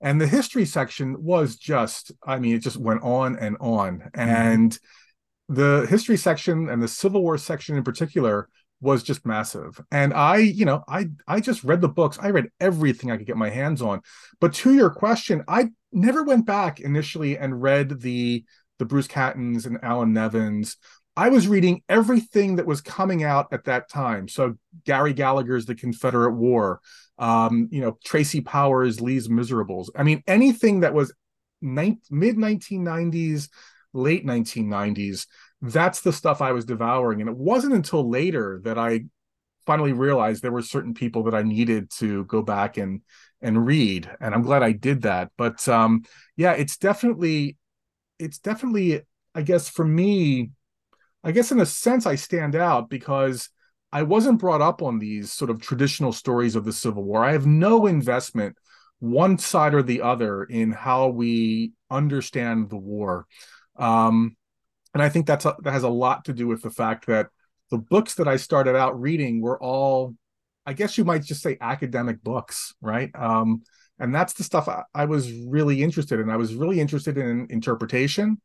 [0.00, 3.98] And the history section was just, I mean, it just went on and on.
[3.98, 4.20] Mm-hmm.
[4.20, 4.78] And
[5.48, 8.48] the history section and the Civil War section in particular
[8.80, 9.80] was just massive.
[9.90, 12.18] And I, you know, I I just read the books.
[12.20, 14.02] I read everything I could get my hands on.
[14.40, 18.44] But to your question, I never went back initially and read the
[18.78, 20.76] the Bruce Cattons and Allan Nevins
[21.16, 24.28] I was reading everything that was coming out at that time.
[24.28, 26.80] So Gary Gallagher's The Confederate War,
[27.18, 29.90] um, you know, Tracy Powers, Lee's Miserables.
[29.96, 31.14] I mean, anything that was
[31.62, 33.48] mid 1990s,
[33.94, 35.26] late 1990s,
[35.62, 37.20] that's the stuff I was devouring.
[37.20, 39.06] And it wasn't until later that I
[39.64, 43.00] finally realized there were certain people that I needed to go back and
[43.40, 44.10] and read.
[44.20, 45.30] And I'm glad I did that.
[45.36, 46.04] But um,
[46.36, 47.56] yeah, it's definitely,
[48.18, 49.02] it's definitely,
[49.34, 50.50] I guess for me,
[51.26, 53.48] I guess in a sense I stand out because
[53.92, 57.24] I wasn't brought up on these sort of traditional stories of the Civil War.
[57.24, 58.56] I have no investment
[59.00, 63.26] one side or the other in how we understand the war.
[63.74, 64.36] Um,
[64.94, 67.26] and I think that's a, that has a lot to do with the fact that
[67.72, 70.14] the books that I started out reading were all,
[70.64, 73.10] I guess you might just say academic books, right?
[73.16, 73.64] Um,
[73.98, 76.30] and that's the stuff I, I was really interested in.
[76.30, 78.40] I was really interested in interpretation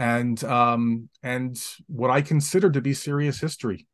[0.00, 3.86] and um, and what I consider to be serious history.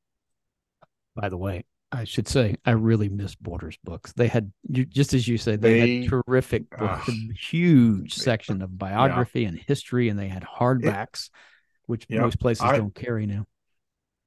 [1.17, 4.13] By the way, I should say I really miss Borders books.
[4.13, 8.79] They had just as you said, they, they had terrific books, uh, huge section of
[8.79, 9.49] biography yeah.
[9.49, 11.31] and history, and they had hardbacks, it,
[11.87, 13.45] which yeah, most places I, don't carry now.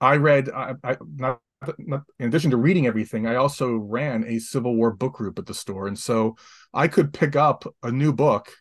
[0.02, 1.40] I read, I, I not,
[1.78, 5.46] not, in addition to reading everything, I also ran a Civil War book group at
[5.46, 6.36] the store, and so
[6.74, 8.52] I could pick up a new book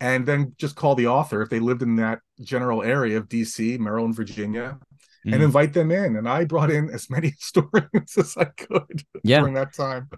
[0.00, 3.78] and then just call the author if they lived in that general area of DC,
[3.78, 4.78] Maryland, Virginia,
[5.26, 5.32] mm.
[5.32, 6.16] and invite them in.
[6.16, 9.40] And I brought in as many historians as I could yeah.
[9.40, 10.08] during that time.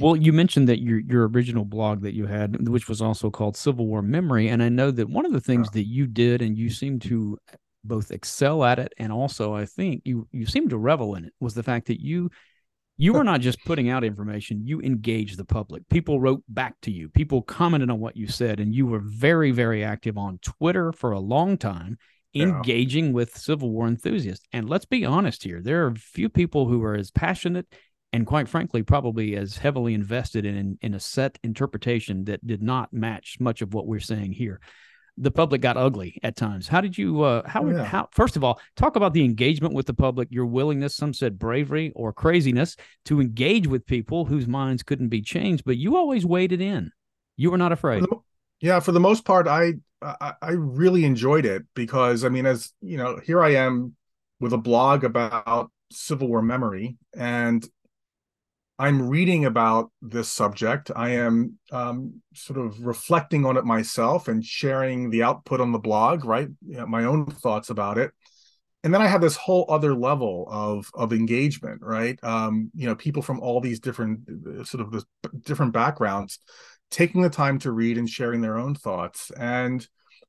[0.00, 3.56] Well, you mentioned that your your original blog that you had, which was also called
[3.56, 5.80] Civil War Memory, and I know that one of the things yeah.
[5.80, 7.36] that you did, and you seem to
[7.84, 11.34] both excel at it, and also I think you you seem to revel in it,
[11.40, 12.30] was the fact that you
[12.96, 15.88] you were not just putting out information, you engaged the public.
[15.88, 19.50] People wrote back to you, people commented on what you said, and you were very,
[19.50, 21.98] very active on Twitter for a long time,
[22.32, 22.44] yeah.
[22.44, 24.46] engaging with Civil War enthusiasts.
[24.52, 27.66] And let's be honest here, there are few people who are as passionate
[28.12, 32.92] and, quite frankly, probably as heavily invested in, in a set interpretation that did not
[32.92, 34.60] match much of what we're saying here
[35.18, 36.68] the public got ugly at times.
[36.68, 37.84] How did you uh how oh, yeah.
[37.84, 41.38] how first of all, talk about the engagement with the public, your willingness, some said
[41.38, 46.24] bravery or craziness to engage with people whose minds couldn't be changed, but you always
[46.24, 46.90] waded in.
[47.36, 48.04] You were not afraid.
[48.60, 52.72] Yeah, for the most part I I, I really enjoyed it because I mean as,
[52.80, 53.94] you know, here I am
[54.40, 57.66] with a blog about Civil War memory and
[58.82, 60.90] I'm reading about this subject.
[60.96, 65.78] I am um, sort of reflecting on it myself and sharing the output on the
[65.78, 66.48] blog, right?
[66.66, 68.10] You know, my own thoughts about it.
[68.82, 72.18] And then I have this whole other level of of engagement, right?
[72.24, 75.04] Um, you know, people from all these different uh, sort of the
[75.44, 76.40] different backgrounds
[76.90, 79.30] taking the time to read and sharing their own thoughts.
[79.38, 79.86] And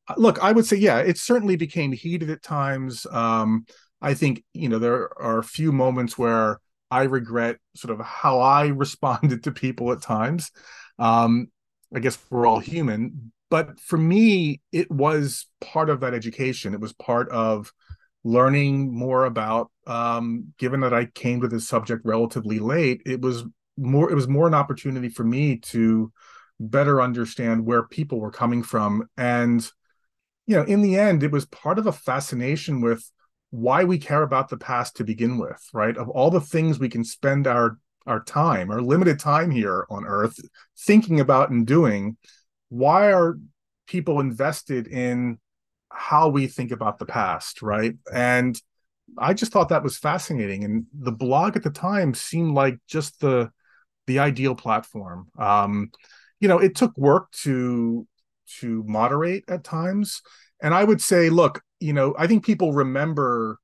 [0.08, 3.08] uh, look, I would say, yeah, it certainly became heated at times.
[3.10, 3.66] Um,
[4.00, 6.60] I think you know there are a few moments where
[6.94, 10.52] I regret sort of how I responded to people at times.
[11.00, 11.48] Um,
[11.94, 16.74] I guess we're all human, but for me, it was part of that education.
[16.74, 17.72] It was part of
[18.24, 19.72] learning more about.
[19.88, 23.44] Um, given that I came to this subject relatively late, it was
[23.78, 24.12] more.
[24.12, 26.12] It was more an opportunity for me to
[26.60, 29.68] better understand where people were coming from, and
[30.46, 33.10] you know, in the end, it was part of a fascination with
[33.54, 35.96] why we care about the past to begin with, right?
[35.96, 40.06] Of all the things we can spend our our time, our limited time here on
[40.06, 40.40] earth
[40.78, 42.18] thinking about and doing,
[42.70, 43.38] why are
[43.86, 45.38] people invested in
[45.90, 47.94] how we think about the past, right?
[48.12, 48.60] And
[49.20, 53.20] I just thought that was fascinating and the blog at the time seemed like just
[53.20, 53.52] the
[54.08, 55.28] the ideal platform.
[55.38, 55.92] Um
[56.40, 58.08] you know, it took work to
[58.62, 60.24] to moderate at times
[60.60, 63.60] and I would say, look, you know, I think people remember.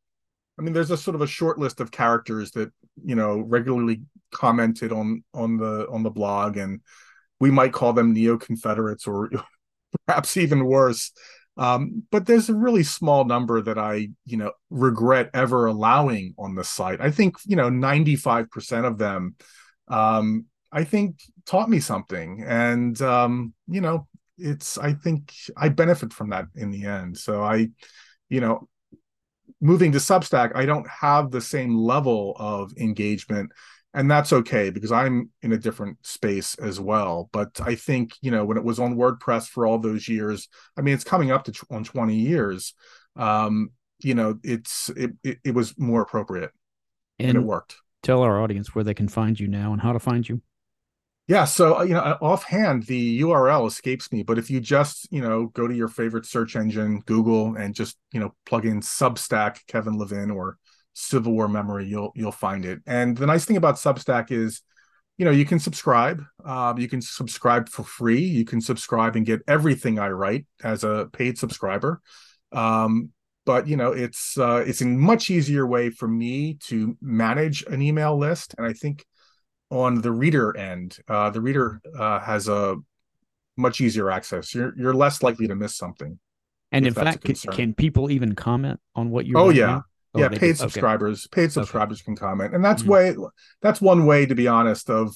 [0.60, 2.70] I mean, there's a sort of a short list of characters that
[3.02, 4.02] you know regularly
[4.32, 6.82] commented on on the on the blog, and
[7.40, 9.30] we might call them neo Confederates or
[10.06, 11.12] perhaps even worse.
[11.56, 16.56] Um, but there's a really small number that I, you know, regret ever allowing on
[16.56, 17.02] the site.
[17.02, 19.36] I think, you know, 95% of them,
[19.90, 22.46] um, I think taught me something.
[22.48, 24.08] And, um, you know,
[24.40, 27.68] it's i think i benefit from that in the end so i
[28.30, 28.68] you know
[29.62, 33.52] moving to substack i don't have the same level of engagement
[33.94, 37.30] and that's okay because i'm in a different space as well.
[37.34, 40.82] But i think you know when it was on wordpress for all those years i
[40.82, 42.74] mean it's coming up to t- on 20 years
[43.16, 46.52] um you know it's it, it, it was more appropriate
[47.18, 47.76] and, and it worked.
[48.04, 50.42] tell our audience where they can find you now and how to find you
[51.30, 54.24] Yeah, so uh, you know, offhand, the URL escapes me.
[54.24, 57.98] But if you just you know go to your favorite search engine, Google, and just
[58.12, 60.58] you know plug in Substack Kevin Levin or
[60.94, 62.80] Civil War Memory, you'll you'll find it.
[62.88, 64.62] And the nice thing about Substack is,
[65.20, 66.24] you know, you can subscribe.
[66.44, 68.22] Um, you can subscribe for free.
[68.24, 72.02] You can subscribe and get everything I write as a paid subscriber.
[72.52, 73.12] Um,
[73.46, 77.84] but you know, it's uh, it's a much easier way for me to manage an
[77.84, 79.06] email list, and I think
[79.72, 82.78] on the reader end, uh, the reader uh, has a
[83.58, 84.54] much easier access.
[84.56, 86.20] You're you're less likely to miss something.
[86.72, 89.38] And in fact, can, can, people even comment on what you're?
[89.38, 89.82] Oh yeah,
[90.14, 90.30] oh, yeah.
[90.30, 91.42] Paid subscribers, okay.
[91.42, 92.06] paid subscribers okay.
[92.06, 92.92] can comment, and that's mm-hmm.
[92.92, 93.16] way
[93.62, 95.16] that's one way to be honest of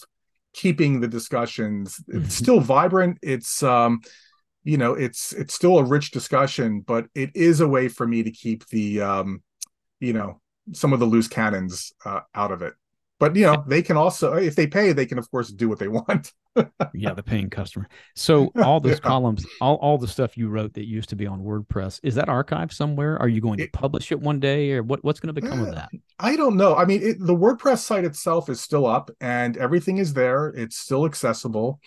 [0.53, 1.99] keeping the discussions.
[2.07, 2.27] It's mm-hmm.
[2.27, 3.19] still vibrant.
[3.21, 4.01] It's um,
[4.63, 8.23] you know, it's it's still a rich discussion, but it is a way for me
[8.23, 9.43] to keep the um,
[9.99, 10.41] you know,
[10.73, 12.73] some of the loose cannons uh, out of it
[13.23, 15.79] but you know they can also if they pay they can of course do what
[15.79, 16.33] they want.
[16.93, 17.87] Yeah the paying customer.
[18.15, 19.09] So all those yeah.
[19.09, 22.27] columns all, all the stuff you wrote that used to be on wordpress is that
[22.27, 23.17] archived somewhere?
[23.17, 25.61] Are you going to it, publish it one day or what, what's going to become
[25.61, 25.89] uh, of that?
[26.19, 26.75] I don't know.
[26.75, 30.49] I mean it, the wordpress site itself is still up and everything is there.
[30.49, 31.79] It's still accessible.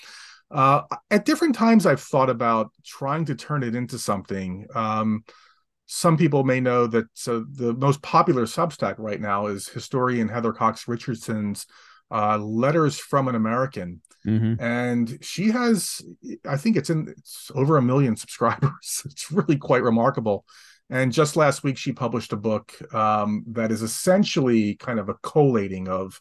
[0.50, 4.66] Uh, at different times i've thought about trying to turn it into something.
[4.74, 5.24] Um,
[5.86, 10.52] some people may know that so the most popular Substack right now is historian Heather
[10.52, 11.66] Cox Richardson's
[12.10, 14.62] uh, "Letters from an American," mm-hmm.
[14.62, 16.02] and she has,
[16.46, 19.02] I think it's in it's over a million subscribers.
[19.04, 20.44] It's really quite remarkable.
[20.88, 25.14] And just last week, she published a book um, that is essentially kind of a
[25.14, 26.20] collating of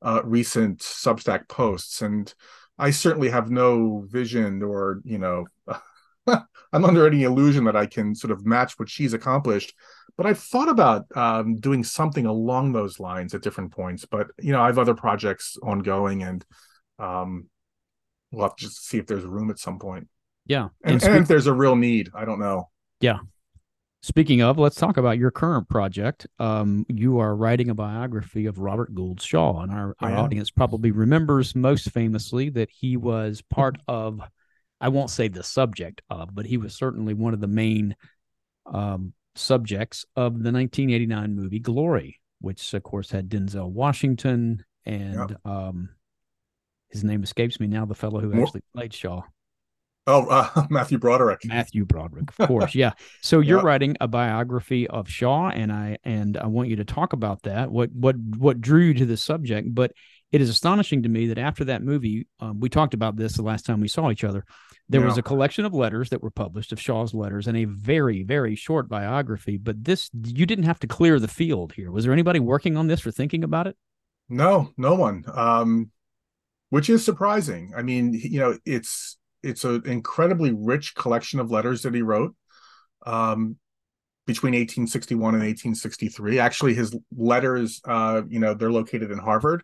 [0.00, 2.00] uh, recent Substack posts.
[2.00, 2.32] And
[2.78, 5.46] I certainly have no vision or you know
[6.72, 9.74] I'm under any illusion that I can sort of match what she's accomplished.
[10.16, 14.04] But I've thought about um, doing something along those lines at different points.
[14.06, 16.44] But you know, I have other projects ongoing, and
[16.98, 17.48] um,
[18.32, 20.08] we'll have to just see if there's room at some point.
[20.46, 22.70] Yeah, and, and, and if there's a real need, I don't know.
[23.00, 23.18] Yeah.
[24.02, 26.28] Speaking of, let's talk about your current project.
[26.38, 30.92] Um, you are writing a biography of Robert Gould Shaw, and our, our audience probably
[30.92, 34.20] remembers most famously that he was part of
[34.80, 37.96] I won't say the subject of, but he was certainly one of the main
[38.66, 45.40] um, subjects of the 1989 movie Glory, which of course had Denzel Washington and yep.
[45.44, 45.90] um,
[46.90, 47.84] his name escapes me now.
[47.84, 49.22] The fellow who actually played Shaw.
[50.06, 51.44] Oh, uh, Matthew Broderick.
[51.44, 52.92] Matthew Broderick, of course, yeah.
[53.22, 53.64] So you're yep.
[53.64, 57.70] writing a biography of Shaw, and I and I want you to talk about that.
[57.70, 59.74] What what what drew you to the subject?
[59.74, 59.92] But
[60.32, 63.42] it is astonishing to me that after that movie, um, we talked about this the
[63.42, 64.44] last time we saw each other.
[64.88, 65.06] There yeah.
[65.06, 68.54] was a collection of letters that were published of Shaw's letters and a very, very
[68.54, 69.56] short biography.
[69.56, 71.90] But this, you didn't have to clear the field here.
[71.90, 73.76] Was there anybody working on this or thinking about it?
[74.28, 75.24] No, no one.
[75.32, 75.90] Um,
[76.70, 77.72] which is surprising.
[77.76, 82.34] I mean, you know, it's it's an incredibly rich collection of letters that he wrote
[83.04, 83.56] um,
[84.26, 86.38] between 1861 and 1863.
[86.40, 89.62] Actually, his letters, uh, you know, they're located in Harvard.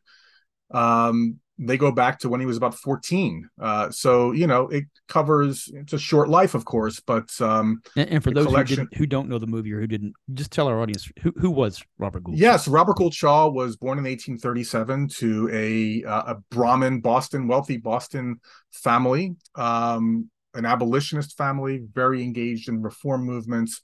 [0.73, 4.85] Um, they go back to when he was about 14 uh, so you know it
[5.07, 8.89] covers it's a short life of course but um and, and for those collection...
[8.93, 11.51] who, who, don't know the movie or who didn't just tell our audience who, who
[11.51, 12.39] was robert gould?
[12.39, 17.77] Yes robert gould shaw was born in 1837 to a uh, a brahmin boston wealthy
[17.77, 18.41] boston
[18.73, 23.83] family um an abolitionist family very engaged in reform movements.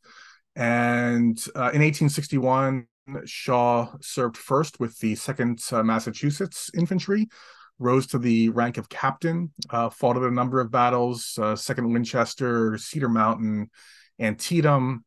[0.57, 2.87] And uh, in 1861
[3.25, 7.29] Shaw served first with the 2nd uh, Massachusetts Infantry,
[7.79, 11.93] rose to the rank of captain, uh, fought at a number of battles, uh, Second
[11.93, 13.71] Winchester, Cedar Mountain,
[14.21, 15.05] Antietam.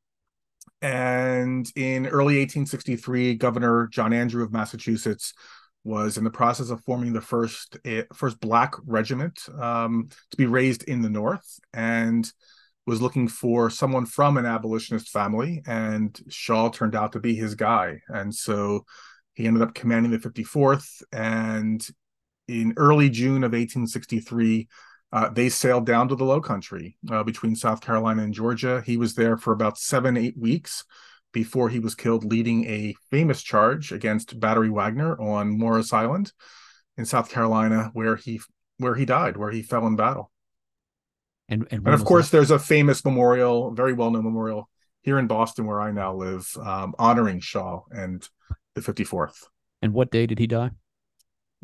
[0.82, 5.34] And in early 1863, Governor John Andrew of Massachusetts
[5.84, 10.46] was in the process of forming the first eh, first black regiment um, to be
[10.46, 12.32] raised in the North, and
[12.92, 15.64] was looking for someone from an abolitionist family.
[15.66, 18.86] And Shaw turned out to be his guy, and so
[19.34, 21.84] he ended up commanding the 54th and
[22.52, 24.68] in early June of 1863,
[25.14, 28.82] uh, they sailed down to the low country uh, between South Carolina and Georgia.
[28.86, 30.84] He was there for about seven, eight weeks
[31.34, 36.32] before he was killed leading a famous charge against Battery Wagner on Morris Island
[36.98, 38.42] in South Carolina, where he
[38.78, 40.31] where he died, where he fell in battle.
[41.52, 42.38] And and, and of course, that?
[42.38, 44.70] there's a famous memorial, very well known memorial
[45.04, 48.28] here in Boston, where I now live, um, honoring Shaw and
[48.74, 49.36] the 54th.
[49.82, 50.72] And what day did he die?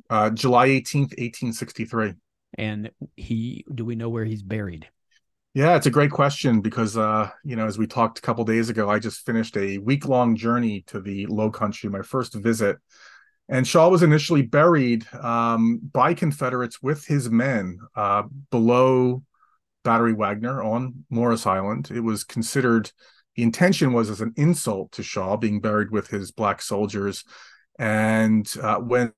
[0.10, 2.14] Uh, July 18th, 1863.
[2.58, 4.88] And he, do we know where he's buried?
[5.54, 8.70] Yeah, it's a great question because, uh, you know, as we talked a couple days
[8.70, 12.78] ago, I just finished a week long journey to the Low Country, my first visit.
[13.50, 19.24] And Shaw was initially buried um, by Confederates with his men uh, below
[19.88, 21.92] Battery Wagner on Morris Island.
[21.96, 22.92] It was considered,
[23.38, 27.24] the intention was as an insult to Shaw being buried with his black soldiers.
[27.80, 29.14] And uh, when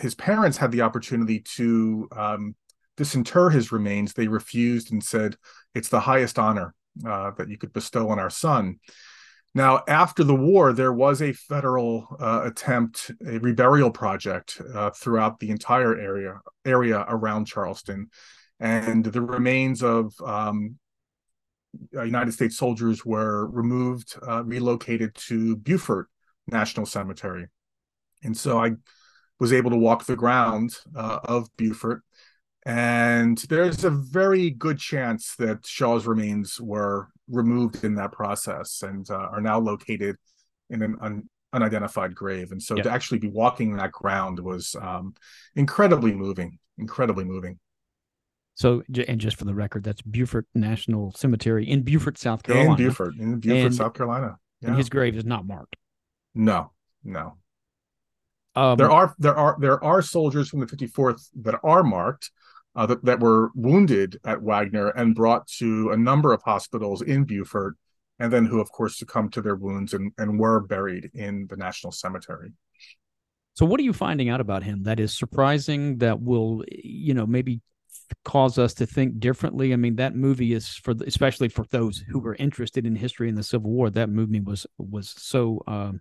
[0.00, 2.54] his parents had the opportunity to um,
[2.96, 5.36] disinter his remains, they refused and said,
[5.74, 6.74] It's the highest honor
[7.06, 8.78] uh, that you could bestow on our son.
[9.54, 15.40] Now, after the war, there was a federal uh, attempt, a reburial project uh, throughout
[15.40, 18.08] the entire area area around Charleston,
[18.62, 20.78] and the remains of um,
[21.94, 26.08] uh, United States soldiers were removed, uh, relocated to Beaufort
[26.46, 27.48] National Cemetery,
[28.22, 28.72] and so I
[29.40, 32.02] was able to walk the ground uh, of Beaufort,
[32.64, 39.08] and there's a very good chance that Shaw's remains were removed in that process and
[39.10, 40.16] uh, are now located
[40.70, 42.52] in an un- unidentified grave.
[42.52, 42.84] And so yeah.
[42.84, 45.14] to actually be walking that ground was um,
[45.56, 47.58] incredibly moving, incredibly moving.
[48.54, 52.70] So, and just for the record, that's Beaufort National Cemetery in Beaufort, South Carolina.
[52.70, 54.36] In Beaufort, in Beaufort, and, South Carolina.
[54.60, 54.68] Yeah.
[54.68, 55.76] And his grave is not marked.
[56.34, 56.72] No,
[57.02, 57.38] no.
[58.54, 62.30] Um, there are there are there are soldiers from the 54th that are marked
[62.74, 67.24] uh, that, that were wounded at Wagner and brought to a number of hospitals in
[67.24, 67.76] Beaufort,
[68.18, 71.56] and then who, of course, succumbed to their wounds and, and were buried in the
[71.56, 72.52] National Cemetery.
[73.54, 77.26] So, what are you finding out about him that is surprising that will, you know,
[77.26, 77.60] maybe
[78.24, 79.72] cause us to think differently?
[79.72, 83.34] I mean, that movie is for, especially for those who were interested in history in
[83.34, 83.90] the Civil War.
[83.90, 86.00] That movie was was so um,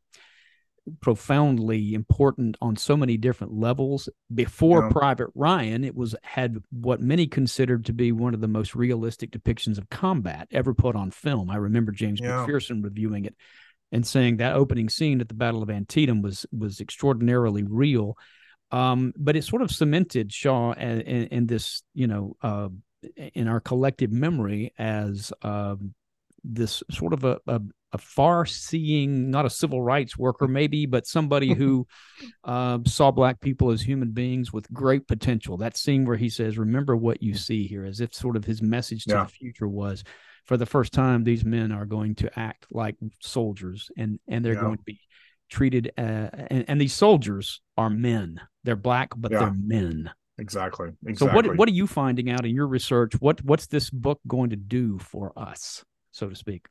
[1.02, 4.10] profoundly important on so many different levels.
[4.34, 4.90] Before yeah.
[4.90, 9.32] Private Ryan, it was had what many considered to be one of the most realistic
[9.32, 11.50] depictions of combat ever put on film.
[11.50, 12.46] I remember James yeah.
[12.48, 13.36] McPherson reviewing it
[13.92, 18.18] and saying that opening scene at the Battle of Antietam was was extraordinarily real.
[18.72, 22.70] Um, but it sort of cemented Shaw in, in, in this, you know, uh,
[23.34, 25.94] in our collective memory as um,
[26.44, 27.62] this sort of a, a,
[27.94, 31.86] a far seeing, not a civil rights worker, maybe, but somebody who
[32.44, 35.58] uh, saw black people as human beings with great potential.
[35.58, 38.62] That scene where he says, Remember what you see here, as if sort of his
[38.62, 39.24] message to yeah.
[39.24, 40.04] the future was
[40.46, 44.56] for the first time, these men are going to act like soldiers and, and they're
[44.56, 44.62] yeah.
[44.62, 45.00] going to be
[45.50, 46.02] treated, uh,
[46.50, 48.40] and, and, these soldiers are men.
[48.64, 49.40] They're black, but yeah.
[49.40, 50.12] they're men.
[50.38, 50.90] Exactly.
[51.06, 51.16] exactly.
[51.16, 53.14] So what what are you finding out in your research?
[53.20, 56.68] What what's this book going to do for us, so to speak?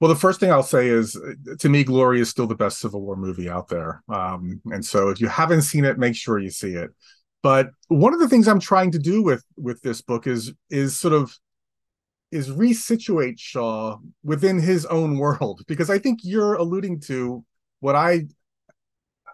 [0.00, 1.16] Well, the first thing I'll say is,
[1.60, 4.02] to me, Glory is still the best Civil War movie out there.
[4.08, 6.90] Um, and so, if you haven't seen it, make sure you see it.
[7.40, 10.96] But one of the things I'm trying to do with with this book is is
[10.96, 11.32] sort of
[12.32, 17.44] is resituate Shaw within his own world because I think you're alluding to
[17.78, 18.26] what I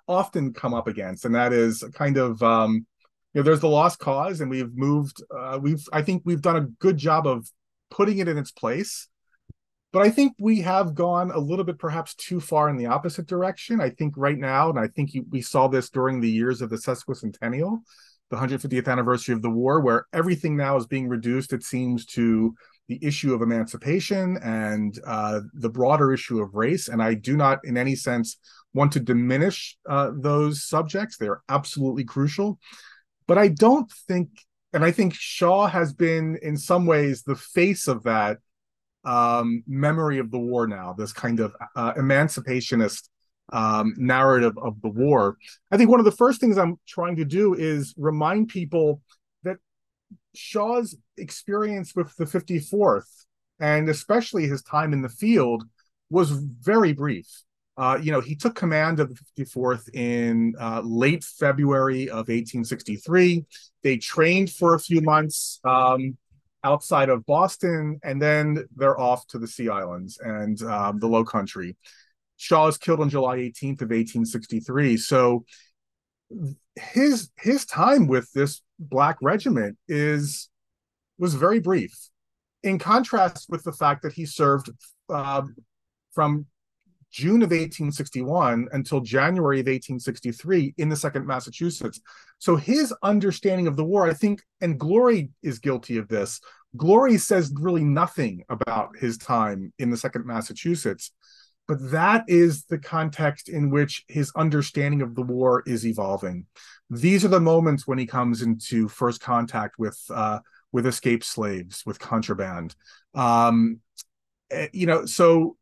[0.08, 2.86] often come up against, and that is kind of um,
[3.34, 5.22] you know, there's the lost cause, and we've moved.
[5.30, 7.48] Uh, we've I think we've done a good job of
[7.90, 9.08] putting it in its place
[9.92, 13.26] but I think we have gone a little bit perhaps too far in the opposite
[13.26, 13.80] direction.
[13.80, 16.68] I think right now, and I think you, we saw this during the years of
[16.68, 17.78] the sesquicentennial,
[18.30, 22.54] the 150th anniversary of the war, where everything now is being reduced, it seems, to
[22.88, 26.88] the issue of emancipation and uh, the broader issue of race.
[26.88, 28.36] And I do not, in any sense,
[28.74, 31.16] want to diminish uh, those subjects.
[31.16, 32.58] They are absolutely crucial.
[33.26, 34.30] But I don't think,
[34.72, 38.38] and I think Shaw has been, in some ways, the face of that
[39.04, 43.08] um, memory of the war now, this kind of uh, emancipationist
[43.52, 45.36] um, narrative of the war.
[45.70, 49.00] I think one of the first things I'm trying to do is remind people
[49.44, 49.56] that
[50.34, 53.24] Shaw's experience with the 54th,
[53.60, 55.64] and especially his time in the field,
[56.10, 57.26] was very brief.
[57.78, 63.44] Uh, you know, he took command of the 54th in uh, late February of 1863.
[63.82, 65.60] They trained for a few months.
[65.64, 66.18] Um,
[66.64, 71.24] outside of Boston, and then they're off to the Sea Islands and um, the Low
[71.24, 71.76] Country.
[72.36, 74.96] Shaw is killed on July 18th of 1863.
[74.96, 75.44] So
[76.76, 80.48] his his time with this black regiment is
[81.18, 81.96] was very brief,
[82.62, 84.70] in contrast with the fact that he served
[85.08, 85.42] uh,
[86.12, 86.46] from
[87.10, 92.00] June of 1861 until January of 1863 in the Second Massachusetts.
[92.38, 96.40] So his understanding of the war, I think, and Glory is guilty of this.
[96.76, 101.12] Glory says really nothing about his time in the Second Massachusetts,
[101.66, 106.46] but that is the context in which his understanding of the war is evolving.
[106.88, 110.40] These are the moments when he comes into first contact with uh,
[110.72, 112.74] with escaped slaves, with contraband.
[113.14, 113.80] Um,
[114.50, 115.57] eh, you know, so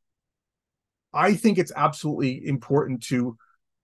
[1.16, 3.36] I think it's absolutely important to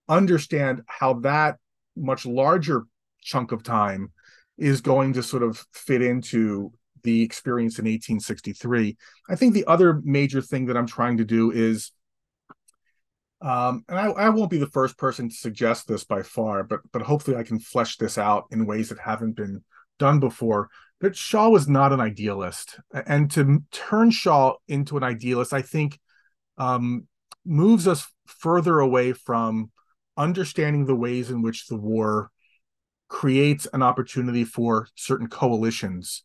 [0.07, 1.57] understand how that
[1.95, 2.83] much larger
[3.21, 4.11] chunk of time
[4.57, 6.71] is going to sort of fit into
[7.03, 8.97] the experience in 1863.
[9.29, 11.91] I think the other major thing that I'm trying to do is,
[13.41, 16.79] um, and I, I, won't be the first person to suggest this by far, but
[16.93, 19.63] but hopefully I can flesh this out in ways that haven't been
[19.99, 20.69] done before.
[21.01, 25.99] That Shaw was not an idealist, and to turn Shaw into an idealist, I think,
[26.57, 27.05] um,
[27.45, 29.71] moves us further away from
[30.17, 32.29] understanding the ways in which the war
[33.07, 36.23] creates an opportunity for certain coalitions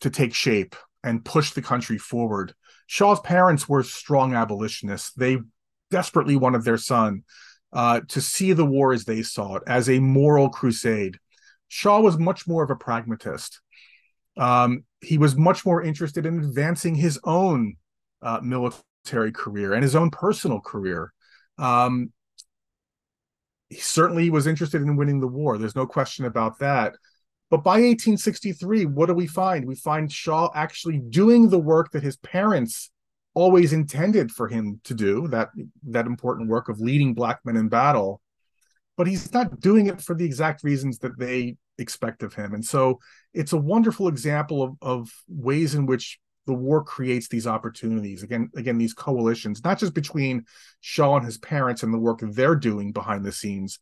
[0.00, 2.54] to take shape and push the country forward.
[2.86, 5.12] Shaw's parents were strong abolitionists.
[5.12, 5.38] They
[5.90, 7.24] desperately wanted their son
[7.72, 11.18] uh, to see the war as they saw it, as a moral crusade.
[11.68, 13.60] Shaw was much more of a pragmatist.
[14.36, 17.76] Um, he was much more interested in advancing his own
[18.22, 21.12] uh, military career and his own personal career.
[21.58, 22.12] Um,
[23.68, 25.58] he certainly was interested in winning the war.
[25.58, 26.94] There's no question about that.
[27.50, 29.66] But by 1863, what do we find?
[29.66, 32.90] We find Shaw actually doing the work that his parents
[33.34, 35.50] always intended for him to do, that
[35.88, 38.20] that important work of leading black men in battle.
[38.96, 42.54] But he's not doing it for the exact reasons that they expect of him.
[42.54, 43.00] And so
[43.32, 48.22] it's a wonderful example of, of ways in which the war creates these opportunities.
[48.22, 50.44] Again again these coalitions not just between
[50.80, 53.78] shaw and his parents and the work they're doing behind the scenes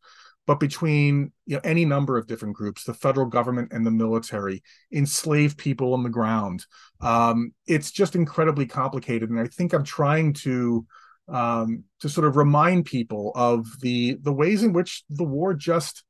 [0.46, 4.62] but between you know any number of different groups the federal government and the military
[4.92, 6.66] enslaved people on the ground.
[7.00, 10.86] Um, it's just incredibly complicated and i think i'm trying to
[11.28, 16.04] um, to sort of remind people of the the ways in which the war just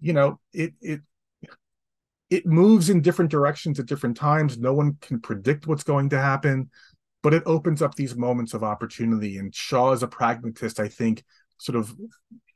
[0.00, 1.00] you know it it
[2.30, 4.58] it moves in different directions at different times.
[4.58, 6.70] No one can predict what's going to happen,
[7.22, 9.38] but it opens up these moments of opportunity.
[9.38, 11.24] And Shaw, as a pragmatist, I think,
[11.58, 11.94] sort of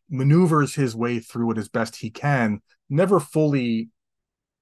[0.09, 3.91] maneuvers his way through it as best he can, never fully,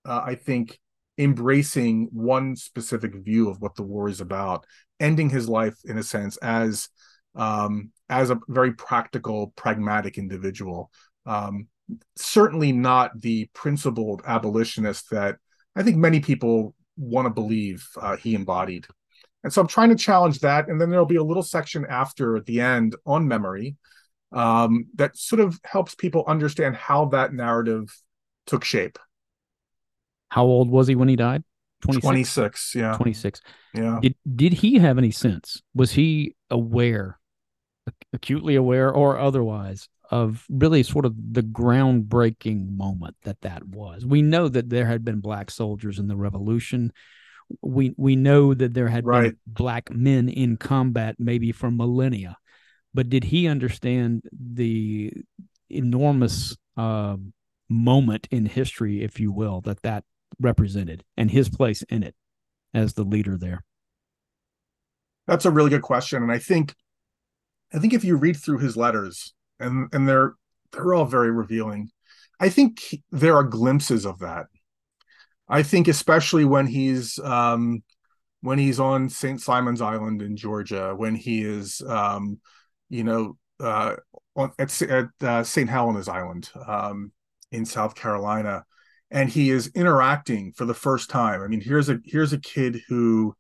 [0.04, 0.78] uh, I think,
[1.16, 4.66] embracing one specific view of what the war is about,
[5.00, 6.88] ending his life in a sense as
[7.34, 10.90] um, as a very practical, pragmatic individual.
[11.26, 11.68] Um,
[12.16, 15.36] certainly not the principled abolitionist that
[15.76, 18.86] I think many people want to believe uh, he embodied.
[19.45, 20.68] And so I'm trying to challenge that.
[20.68, 23.76] And then there'll be a little section after at the end on memory
[24.32, 27.95] um, that sort of helps people understand how that narrative
[28.47, 28.99] took shape.
[30.30, 31.45] How old was he when he died?
[31.82, 32.03] 26?
[32.03, 33.41] 26 yeah 26
[33.72, 37.20] yeah did did he have any sense was he aware
[38.12, 44.06] acutely aware or otherwise of really sort of the groundbreaking moment that that was.
[44.06, 46.92] We know that there had been black soldiers in the revolution.
[47.62, 49.22] We we know that there had right.
[49.22, 52.36] been black men in combat maybe for millennia.
[52.94, 55.12] But did he understand the
[55.68, 57.16] enormous uh,
[57.68, 60.04] moment in history, if you will, that that
[60.40, 62.14] represented and his place in it
[62.72, 63.64] as the leader there?
[65.26, 66.74] That's a really good question, and I think,
[67.74, 70.34] I think if you read through his letters, and and they're
[70.72, 71.90] they're all very revealing.
[72.40, 74.46] I think there are glimpses of that.
[75.48, 77.82] I think especially when he's um,
[78.42, 79.40] when he's on St.
[79.40, 82.38] Simon's Island in Georgia, when he is um,
[82.88, 83.96] you know uh,
[84.36, 85.68] on, at, at uh, St.
[85.68, 87.12] Helena's Island um,
[87.50, 88.64] in South Carolina,
[89.11, 91.42] and he is interacting for the first time.
[91.42, 93.34] I mean, here's a here's a kid who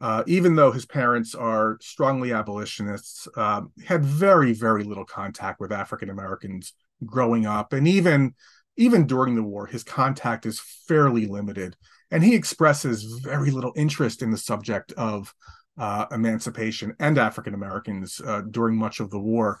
[0.00, 5.72] uh, even though his parents are strongly abolitionists, um, had very, very little contact with
[5.72, 6.72] African Americans
[7.04, 8.34] growing up, and even
[8.76, 11.76] even during the war, his contact is fairly limited,
[12.12, 15.34] and he expresses very little interest in the subject of
[15.78, 19.58] uh, emancipation and African Americans uh, during much of the war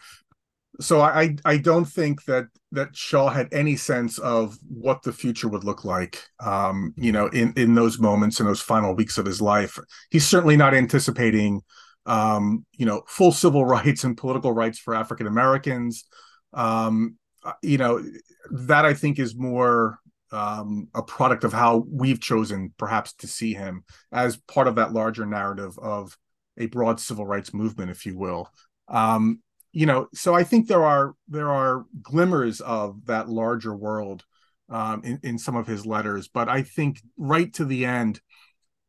[0.80, 5.48] so I I don't think that that Shaw had any sense of what the future
[5.48, 6.22] would look like.
[6.40, 9.78] Um, you know, in in those moments in those final weeks of his life,
[10.10, 11.62] he's certainly not anticipating,
[12.06, 16.04] um, you know, full civil rights and political rights for African Americans.
[16.52, 18.02] Um, uh, you know,
[18.50, 19.98] that I think is more
[20.30, 24.92] um, a product of how we've chosen perhaps to see him as part of that
[24.92, 26.16] larger narrative of
[26.56, 28.48] a broad civil rights movement, if you will.
[28.88, 29.40] Um,
[29.72, 34.24] you know so i think there are there are glimmers of that larger world
[34.70, 38.20] um, in, in some of his letters but i think right to the end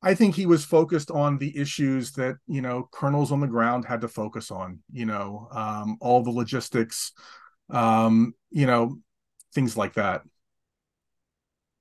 [0.02, 3.86] i think he was focused on the issues that you know colonels on the ground
[3.86, 7.14] had to focus on you know um, all the logistics
[7.70, 8.98] um, you know
[9.54, 10.22] things like that.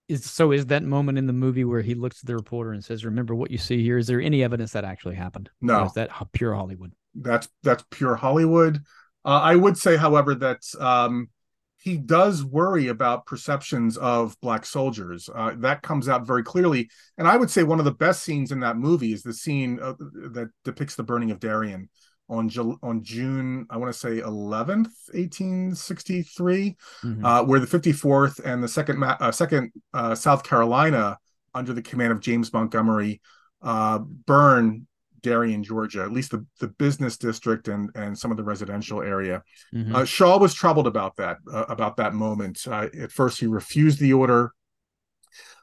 [0.08, 2.82] Is so is that moment in the movie where he looks at the reporter and
[2.82, 3.98] says remember what you see here?
[3.98, 5.50] Is there any evidence that actually happened?
[5.60, 5.84] No.
[5.84, 8.82] Is that pure hollywood that's that's pure Hollywood.
[9.24, 11.28] Uh, I would say, however, that um,
[11.76, 15.28] he does worry about perceptions of black soldiers.
[15.32, 16.88] Uh, that comes out very clearly.
[17.16, 19.78] And I would say one of the best scenes in that movie is the scene
[19.80, 21.88] uh, that depicts the burning of Darien
[22.28, 22.50] on
[22.82, 27.24] on June, I want to say 11th, 1863, mm-hmm.
[27.24, 31.18] uh, where the 54th and the second uh, second uh, South Carolina,
[31.54, 33.22] under the command of James Montgomery,
[33.62, 34.86] uh, burn
[35.22, 39.42] Darien, Georgia, at least the, the business district and and some of the residential area.
[39.74, 39.94] Mm-hmm.
[39.94, 42.66] Uh, Shaw was troubled about that uh, about that moment.
[42.66, 44.52] Uh, at first, he refused the order,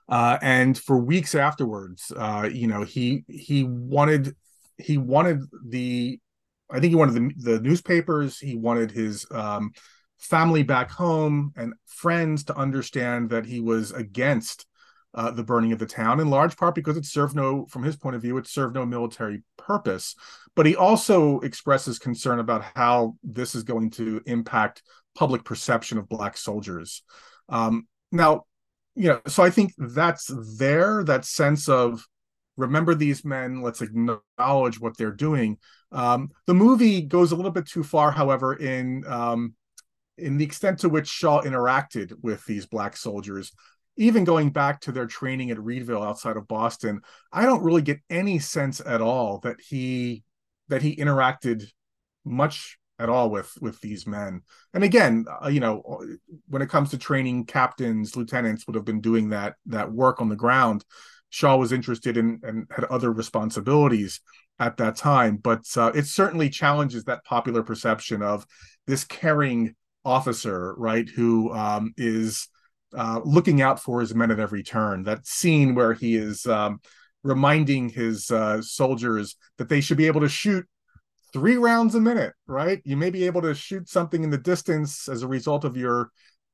[0.09, 4.35] uh, and for weeks afterwards, uh, you know, he he wanted
[4.77, 6.19] he wanted the
[6.69, 8.39] I think he wanted the the newspapers.
[8.39, 9.71] He wanted his um,
[10.17, 14.65] family back home and friends to understand that he was against
[15.15, 17.95] uh, the burning of the town, in large part because it served no, from his
[17.95, 20.15] point of view, it served no military purpose.
[20.55, 24.83] But he also expresses concern about how this is going to impact
[25.15, 27.01] public perception of black soldiers.
[27.47, 28.43] Um, now,
[28.95, 32.05] you know, so I think that's there, that sense of
[32.57, 35.57] remember these men, let's acknowledge what they're doing.
[35.91, 39.53] Um, the movie goes a little bit too far, however, in um,
[40.17, 43.51] in the extent to which Shaw interacted with these black soldiers
[43.97, 48.01] even going back to their training at Readville outside of Boston, I don't really get
[48.09, 50.23] any sense at all that he
[50.67, 51.65] that he interacted
[52.23, 54.41] much at all with with these men.
[54.73, 56.01] And again, uh, you know,
[56.47, 60.29] when it comes to training captains, lieutenants would have been doing that that work on
[60.29, 60.83] the ground.
[61.29, 64.21] Shaw was interested in and had other responsibilities
[64.59, 68.45] at that time, but uh, it certainly challenges that popular perception of
[68.87, 69.75] this caring
[70.05, 72.47] officer, right, who um, is
[72.95, 75.03] uh, looking out for his men at every turn.
[75.03, 76.79] That scene where he is um,
[77.23, 80.65] reminding his uh, soldiers that they should be able to shoot
[81.33, 82.81] three rounds a minute, right?
[82.85, 86.09] You may be able to shoot something in the distance as a result of your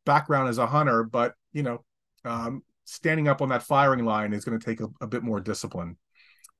[0.05, 1.83] background as a hunter, but you know,
[2.25, 5.39] um, standing up on that firing line is going to take a, a bit more
[5.39, 5.97] discipline.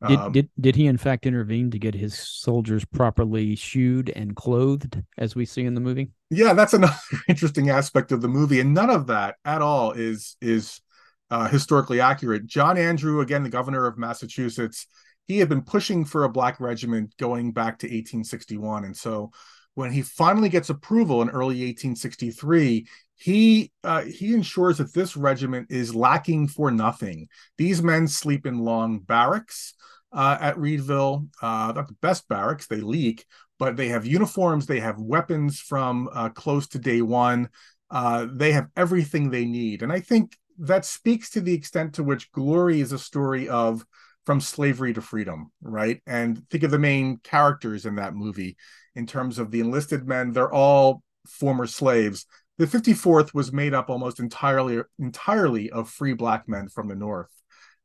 [0.08, 4.36] Did, um, did did he in fact intervene to get his soldiers properly shoed and
[4.36, 6.10] clothed, as we see in the movie?
[6.32, 6.95] Yeah, that's another
[7.28, 10.82] interesting aspect of the movie, and none of that at all is is
[11.30, 12.47] uh, historically accurate.
[12.47, 14.88] John Andrew, again, the governor of Massachusetts,
[15.28, 19.32] he had been pushing for a black regiment going back to 1861, and so
[19.76, 25.68] when he finally gets approval in early 1863, he uh, he ensures that this regiment
[25.70, 27.28] is lacking for nothing.
[27.58, 29.76] These men sleep in long barracks
[30.12, 31.28] uh, at Readville.
[31.42, 33.26] Uh, not the best barracks; they leak,
[33.60, 34.66] but they have uniforms.
[34.66, 37.50] They have weapons from uh, close to day one.
[37.90, 42.04] Uh, they have everything they need, and I think that speaks to the extent to
[42.04, 43.86] which Glory is a story of
[44.26, 46.02] from slavery to freedom, right?
[46.06, 48.58] And think of the main characters in that movie
[48.96, 50.32] in terms of the enlisted men.
[50.32, 52.26] They're all former slaves.
[52.58, 57.30] The 54th was made up almost entirely entirely of free black men from the north.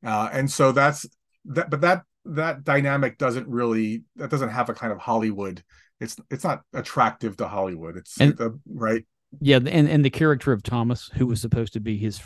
[0.05, 1.07] Uh, and so that's
[1.47, 5.63] that but that that dynamic doesn't really that doesn't have a kind of hollywood.
[6.01, 7.97] It's it's not attractive to hollywood.
[7.97, 9.07] It's and, uh, right
[9.41, 12.21] yeah and and the character of thomas who was supposed to be his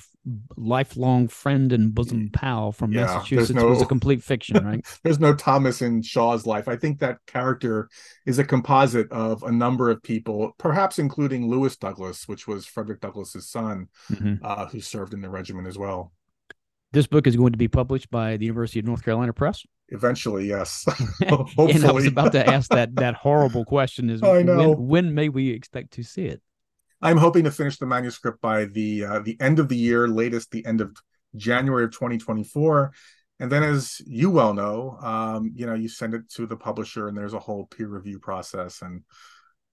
[0.56, 4.84] lifelong friend and bosom pal from yeah, Massachusetts no, was a complete fiction, right?
[5.02, 6.68] there's no Thomas in Shaw's life.
[6.68, 7.88] I think that character
[8.26, 13.00] is a composite of a number of people, perhaps including Lewis Douglass, which was Frederick
[13.00, 14.44] Douglass's son, mm-hmm.
[14.44, 16.12] uh, who served in the regiment as well.
[16.92, 19.64] This book is going to be published by the University of North Carolina Press.
[19.88, 20.84] Eventually, yes.
[21.28, 21.72] Hopefully.
[21.74, 25.50] and I was about to ask that that horrible question: Is when, when may we
[25.50, 26.42] expect to see it?
[27.02, 30.50] I'm hoping to finish the manuscript by the uh, the end of the year, latest
[30.50, 30.96] the end of
[31.36, 32.92] January of 2024.
[33.38, 37.08] And then, as you well know, um, you know, you send it to the publisher,
[37.08, 39.02] and there's a whole peer review process, and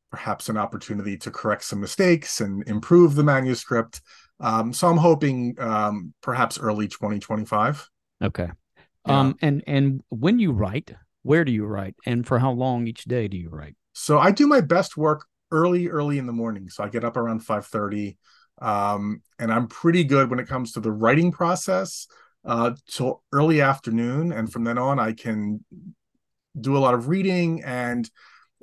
[0.10, 4.02] perhaps an opportunity to correct some mistakes and improve the manuscript.
[4.40, 7.90] Um, so I'm hoping um, perhaps early 2025.
[8.24, 8.50] Okay.
[9.06, 9.20] Yeah.
[9.20, 13.04] Um, and and when you write, where do you write, and for how long each
[13.04, 13.76] day do you write?
[13.94, 16.70] So I do my best work early, early in the morning.
[16.70, 18.18] So I get up around 5:30.
[18.60, 22.08] Um, and I'm pretty good when it comes to the writing process
[22.44, 24.32] uh, till early afternoon.
[24.32, 25.64] And from then on, I can
[26.60, 28.10] do a lot of reading and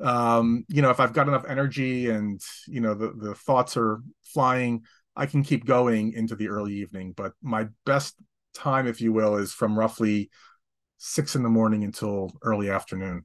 [0.03, 4.01] um, you know, if I've got enough energy and you know the the thoughts are
[4.25, 4.83] flying,
[5.15, 7.13] I can keep going into the early evening.
[7.17, 8.17] But my best
[8.55, 10.31] time, if you will, is from roughly
[10.99, 13.25] six in the morning until early afternoon.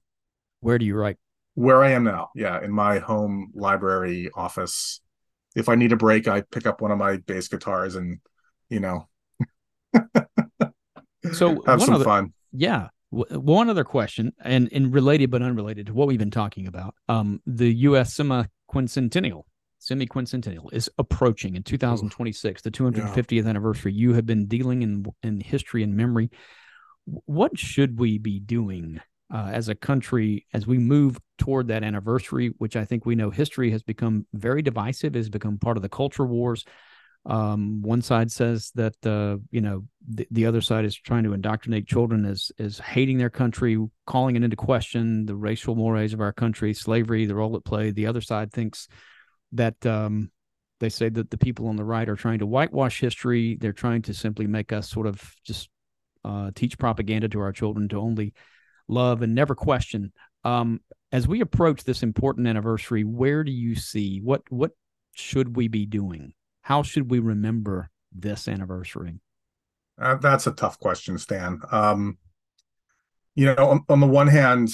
[0.60, 1.18] Where do you write?
[1.60, 2.30] Where I am now.
[2.36, 5.01] Yeah, in my home library office.
[5.57, 8.20] If I need a break, I pick up one of my bass guitars and,
[8.70, 9.10] you know,
[11.34, 12.34] so have some other, fun.
[12.53, 12.88] Yeah.
[13.10, 16.95] one other question, and, and related but unrelated to what we've been talking about.
[17.10, 18.14] Um, the U.S.
[18.14, 19.43] semi quincentennial,
[19.80, 23.49] semi-quincentennial is approaching in 2026, the 250th yeah.
[23.49, 23.91] anniversary.
[23.91, 26.30] You have been dealing in in history and memory.
[27.03, 29.01] What should we be doing
[29.34, 33.30] uh, as a country as we move toward that anniversary, which I think we know
[33.30, 36.65] history has become very divisive, has become part of the culture wars.
[37.25, 41.34] Um, one side says that uh, you know the, the other side is trying to
[41.34, 43.77] indoctrinate children as as hating their country,
[44.07, 47.95] calling it into question, the racial mores of our country, slavery, the role it played.
[47.95, 48.88] The other side thinks
[49.51, 50.32] that um,
[50.80, 53.57] they say that the people on the right are trying to whitewash history.
[53.59, 55.69] They're trying to simply make us sort of just
[56.23, 58.34] uh, teach propaganda to our children to only
[58.89, 60.11] love and never question.
[60.43, 60.81] Um,
[61.11, 64.71] as we approach this important anniversary, where do you see what what
[65.13, 66.33] should we be doing?
[66.61, 69.21] How should we remember this anniversary?
[69.99, 71.61] Uh, that's a tough question, Stan.
[71.71, 72.17] Um,
[73.35, 74.69] you know, on, on, the one hand,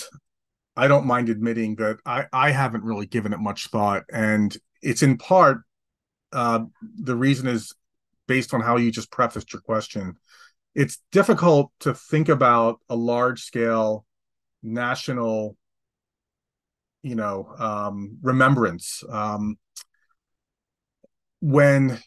[0.76, 4.04] I don't mind admitting that I, I haven't really given it much thought.
[4.12, 5.62] And it's in part,
[6.32, 7.74] uh, the reason is
[8.28, 10.16] based on how you just prefaced your question.
[10.76, 14.06] It's difficult to think about a large scale
[14.62, 15.58] national,
[17.02, 19.04] you know, um, remembrance.
[19.10, 19.58] Um,
[21.40, 22.00] when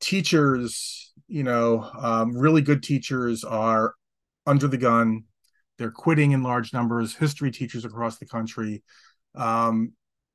[0.00, 3.94] teachers, you know, um, really good teachers are
[4.46, 5.24] under the gun,
[5.78, 7.14] they're quitting in large numbers.
[7.14, 8.82] History teachers across the country.
[9.34, 9.92] Um,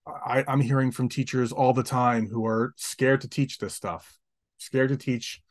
[0.08, 4.18] I, I'm hearing from teachers all the time who are scared to teach this stuff,
[4.58, 5.42] scared to teach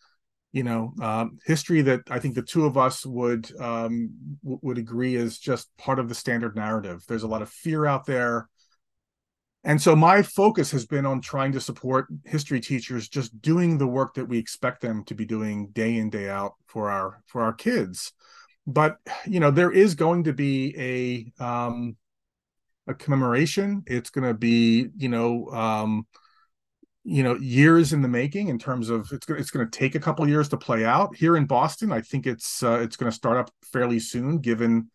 [0.52, 4.10] you know um, history that i think the two of us would um,
[4.42, 7.04] w- would agree is just part of the standard narrative.
[7.08, 8.48] There's a lot of fear out there.
[9.64, 13.86] And so my focus has been on trying to support history teachers just doing the
[13.86, 17.42] work that we expect them to be doing day in day out for our for
[17.42, 18.12] our kids.
[18.66, 21.96] But you know there is going to be a um
[22.88, 23.84] a commemoration.
[23.86, 26.06] It's going to be you know um
[27.04, 30.00] you know years in the making in terms of it's it's going to take a
[30.00, 31.16] couple years to play out.
[31.16, 34.90] Here in Boston I think it's uh, it's going to start up fairly soon given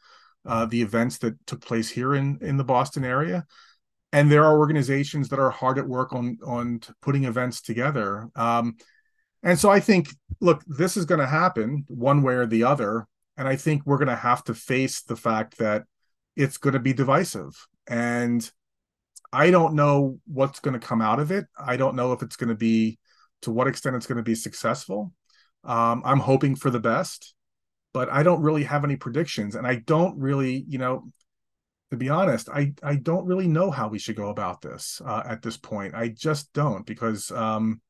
[0.45, 3.45] uh, the events that took place here in in the Boston area.
[4.13, 8.29] And there are organizations that are hard at work on on putting events together.
[8.35, 8.77] Um,
[9.43, 10.09] and so i think
[10.41, 13.07] look this is going to happen one way or the other.
[13.35, 15.83] And i think we're going to have to face the fact that
[16.37, 17.67] it's going to be divisive.
[17.87, 18.49] And
[19.31, 22.35] i don't know what's going to come out of it i don't know if it's
[22.35, 22.97] going to be
[23.41, 25.13] to what extent it's going to be successful
[25.63, 27.33] um, i'm hoping for the best
[27.93, 31.03] but i don't really have any predictions and i don't really you know
[31.91, 35.23] to be honest, I I don't really know how we should go about this uh,
[35.25, 35.95] at this point.
[35.95, 37.81] I just don't because um,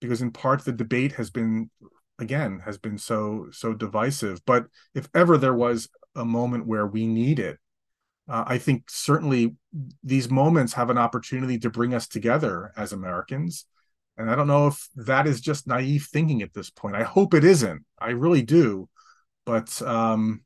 [0.00, 1.70] because in part the debate has been
[2.18, 4.44] again has been so so divisive.
[4.44, 7.58] But if ever there was a moment where we need it,
[8.28, 9.56] uh, I think certainly
[10.02, 13.66] these moments have an opportunity to bring us together as Americans.
[14.16, 16.96] And I don't know if that is just naive thinking at this point.
[16.96, 17.84] I hope it isn't.
[17.98, 18.88] I really do.
[19.44, 20.42] But um,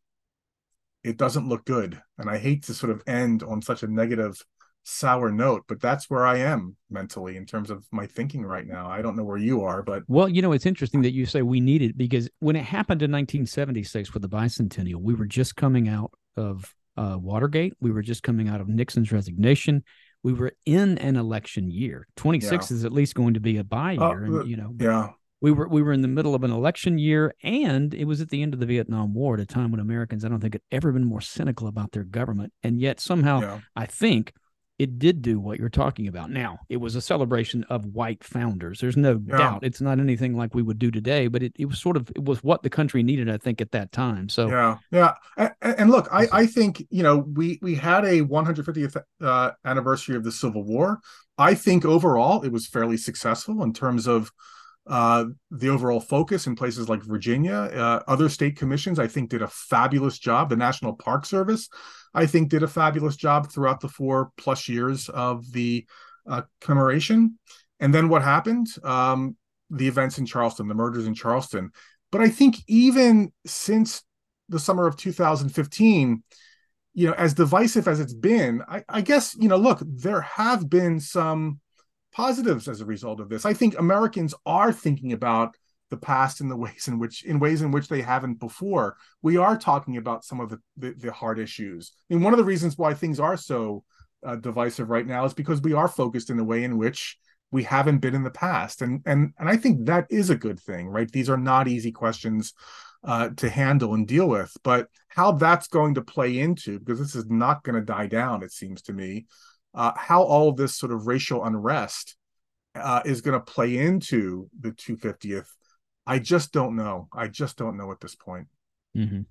[1.04, 2.00] it doesn't look good.
[2.18, 4.42] And I hate to sort of end on such a negative,
[4.84, 8.88] sour note, but that's where I am mentally in terms of my thinking right now.
[8.88, 11.42] I don't know where you are, but well, you know, it's interesting that you say
[11.42, 15.56] we need it because when it happened in 1976 with the bicentennial, we were just
[15.56, 17.74] coming out of uh, Watergate.
[17.80, 19.84] We were just coming out of Nixon's resignation.
[20.22, 22.08] We were in an election year.
[22.16, 22.76] 26 yeah.
[22.76, 25.10] is at least going to be a bye uh, year, uh, and you know, yeah
[25.40, 28.30] we were we were in the middle of an election year and it was at
[28.30, 30.62] the end of the Vietnam War at a time when Americans I don't think had
[30.72, 33.60] ever been more cynical about their government and yet somehow yeah.
[33.74, 34.32] I think
[34.78, 36.30] it did do what you're talking about.
[36.30, 38.80] Now, it was a celebration of white founders.
[38.80, 39.38] There's no yeah.
[39.38, 39.64] doubt.
[39.64, 42.24] It's not anything like we would do today, but it, it was sort of it
[42.24, 44.28] was what the country needed, I think, at that time.
[44.28, 45.14] So yeah, yeah.
[45.36, 50.16] And, and look, I, I think you know we we had a 150th uh, anniversary
[50.16, 51.00] of the Civil War.
[51.38, 54.30] I think overall it was fairly successful in terms of
[54.86, 57.54] uh, the overall focus in places like Virginia.
[57.54, 60.48] Uh, other state commissions, I think, did a fabulous job.
[60.48, 61.68] The National Park Service,
[62.14, 65.86] I think, did a fabulous job throughout the four plus years of the
[66.28, 67.38] uh, commemoration.
[67.80, 68.68] And then what happened?
[68.84, 69.36] Um,
[69.70, 71.70] the events in Charleston, the murders in Charleston.
[72.12, 74.02] But I think even since
[74.48, 76.22] the summer of 2015,
[76.94, 80.70] you know, as divisive as it's been, I, I guess, you know, look, there have
[80.70, 81.60] been some
[82.16, 83.44] positives as a result of this.
[83.44, 85.54] I think Americans are thinking about
[85.90, 88.96] the past in the ways in which in ways in which they haven't before.
[89.22, 91.92] We are talking about some of the the, the hard issues.
[92.10, 93.84] I mean, one of the reasons why things are so
[94.26, 97.18] uh, divisive right now is because we are focused in the way in which
[97.52, 100.58] we haven't been in the past, and and and I think that is a good
[100.58, 101.10] thing, right?
[101.10, 102.54] These are not easy questions
[103.04, 107.14] uh, to handle and deal with, but how that's going to play into because this
[107.14, 109.26] is not going to die down, it seems to me
[109.76, 112.16] uh, how all of this sort of racial unrest
[112.74, 115.46] uh, is going to play into the 250th,
[116.06, 117.08] I just don't know.
[117.12, 118.48] I just don't know at this point.
[118.96, 119.22] Mm-hmm.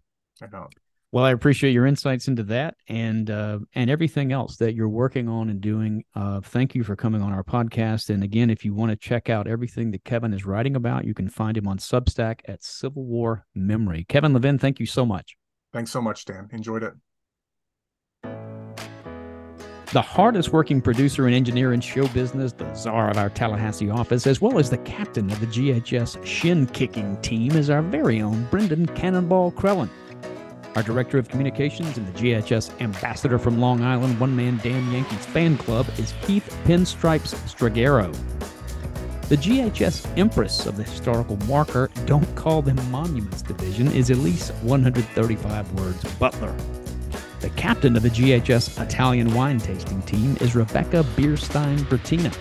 [0.41, 0.73] I don't.
[1.11, 5.29] Well, I appreciate your insights into that and uh, and everything else that you're working
[5.29, 6.03] on and doing.
[6.13, 8.09] Uh, thank you for coming on our podcast.
[8.09, 11.13] And again, if you want to check out everything that Kevin is writing about, you
[11.13, 14.05] can find him on Substack at Civil War Memory.
[14.09, 15.37] Kevin Levin, thank you so much.
[15.71, 16.49] Thanks so much, Dan.
[16.51, 16.93] Enjoyed it.
[19.91, 24.27] The hardest working producer and engineer in show business, the czar of our Tallahassee office,
[24.27, 28.45] as well as the captain of the GHS shin kicking team, is our very own
[28.51, 29.89] Brendan Cannonball Crellin.
[30.75, 35.25] Our director of communications and the GHS ambassador from Long Island, one man Damn Yankees
[35.27, 38.11] fan club, is Keith Pinstripes Strigaro.
[39.29, 45.79] The GHS Empress of the historical marker, Don't Call Them Monuments Division, is Elise 135
[45.79, 46.55] words Butler.
[47.41, 52.33] The captain of the GHS Italian wine tasting team is Rebecca Bierstein Bertina.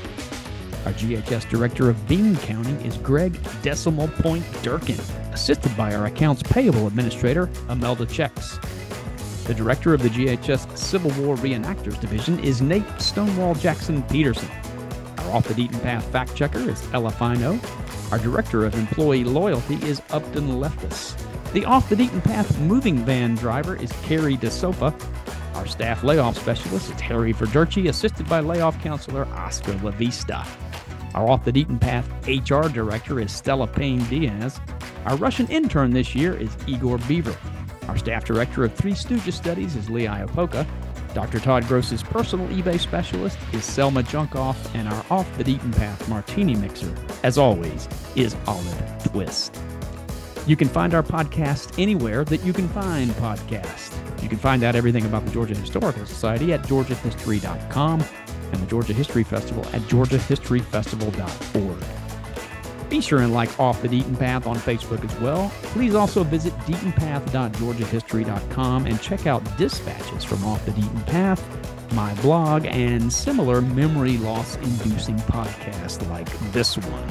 [0.87, 4.99] Our GHS director of Bean County is Greg Decimal Point Durkin,
[5.33, 8.59] assisted by our accounts payable administrator, Amelda Checks.
[9.47, 14.49] The director of the GHS Civil War Reenactors Division is Nate Stonewall Jackson Peterson.
[15.19, 17.59] Our off the Deaton path fact checker is Ella Fino.
[18.11, 21.15] Our director of employee loyalty is Upton Leftis.
[21.55, 24.93] The off the Deaton path moving van driver is Carrie DeSofa.
[25.55, 30.45] Our staff layoff specialist is Harry Verdurci, assisted by layoff counselor Oscar Lavista.
[31.15, 34.61] Our off the Deaton path HR director is Stella Payne Diaz.
[35.05, 37.37] Our Russian intern this year is Igor Beaver.
[37.87, 40.67] Our staff director of Three Stooges Studies is Lee Iopoka.
[41.15, 41.39] Dr.
[41.39, 46.57] Todd Groce's personal eBay specialist is Selma Junkoff, and our off the Deaton path martini
[46.57, 46.93] mixer,
[47.23, 49.57] as always, is Olive Twist.
[50.47, 53.95] You can find our podcast anywhere that you can find podcasts.
[54.23, 58.05] You can find out everything about the Georgia Historical Society at georgiahistory.com
[58.53, 61.85] and the Georgia History Festival at georgiahistoryfestival.org.
[62.91, 65.51] Be sure and like Off the Deaton Path on Facebook as well.
[65.63, 71.43] Please also visit deatonpath.georgiahistory.com and check out dispatches from Off the Deaton Path,
[71.95, 77.09] my blog, and similar memory loss inducing podcasts like this one.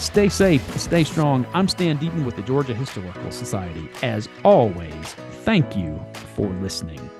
[0.00, 1.46] Stay safe, stay strong.
[1.52, 3.86] I'm Stan Deaton with the Georgia Historical Society.
[4.02, 6.00] As always, thank you
[6.34, 7.10] for listening.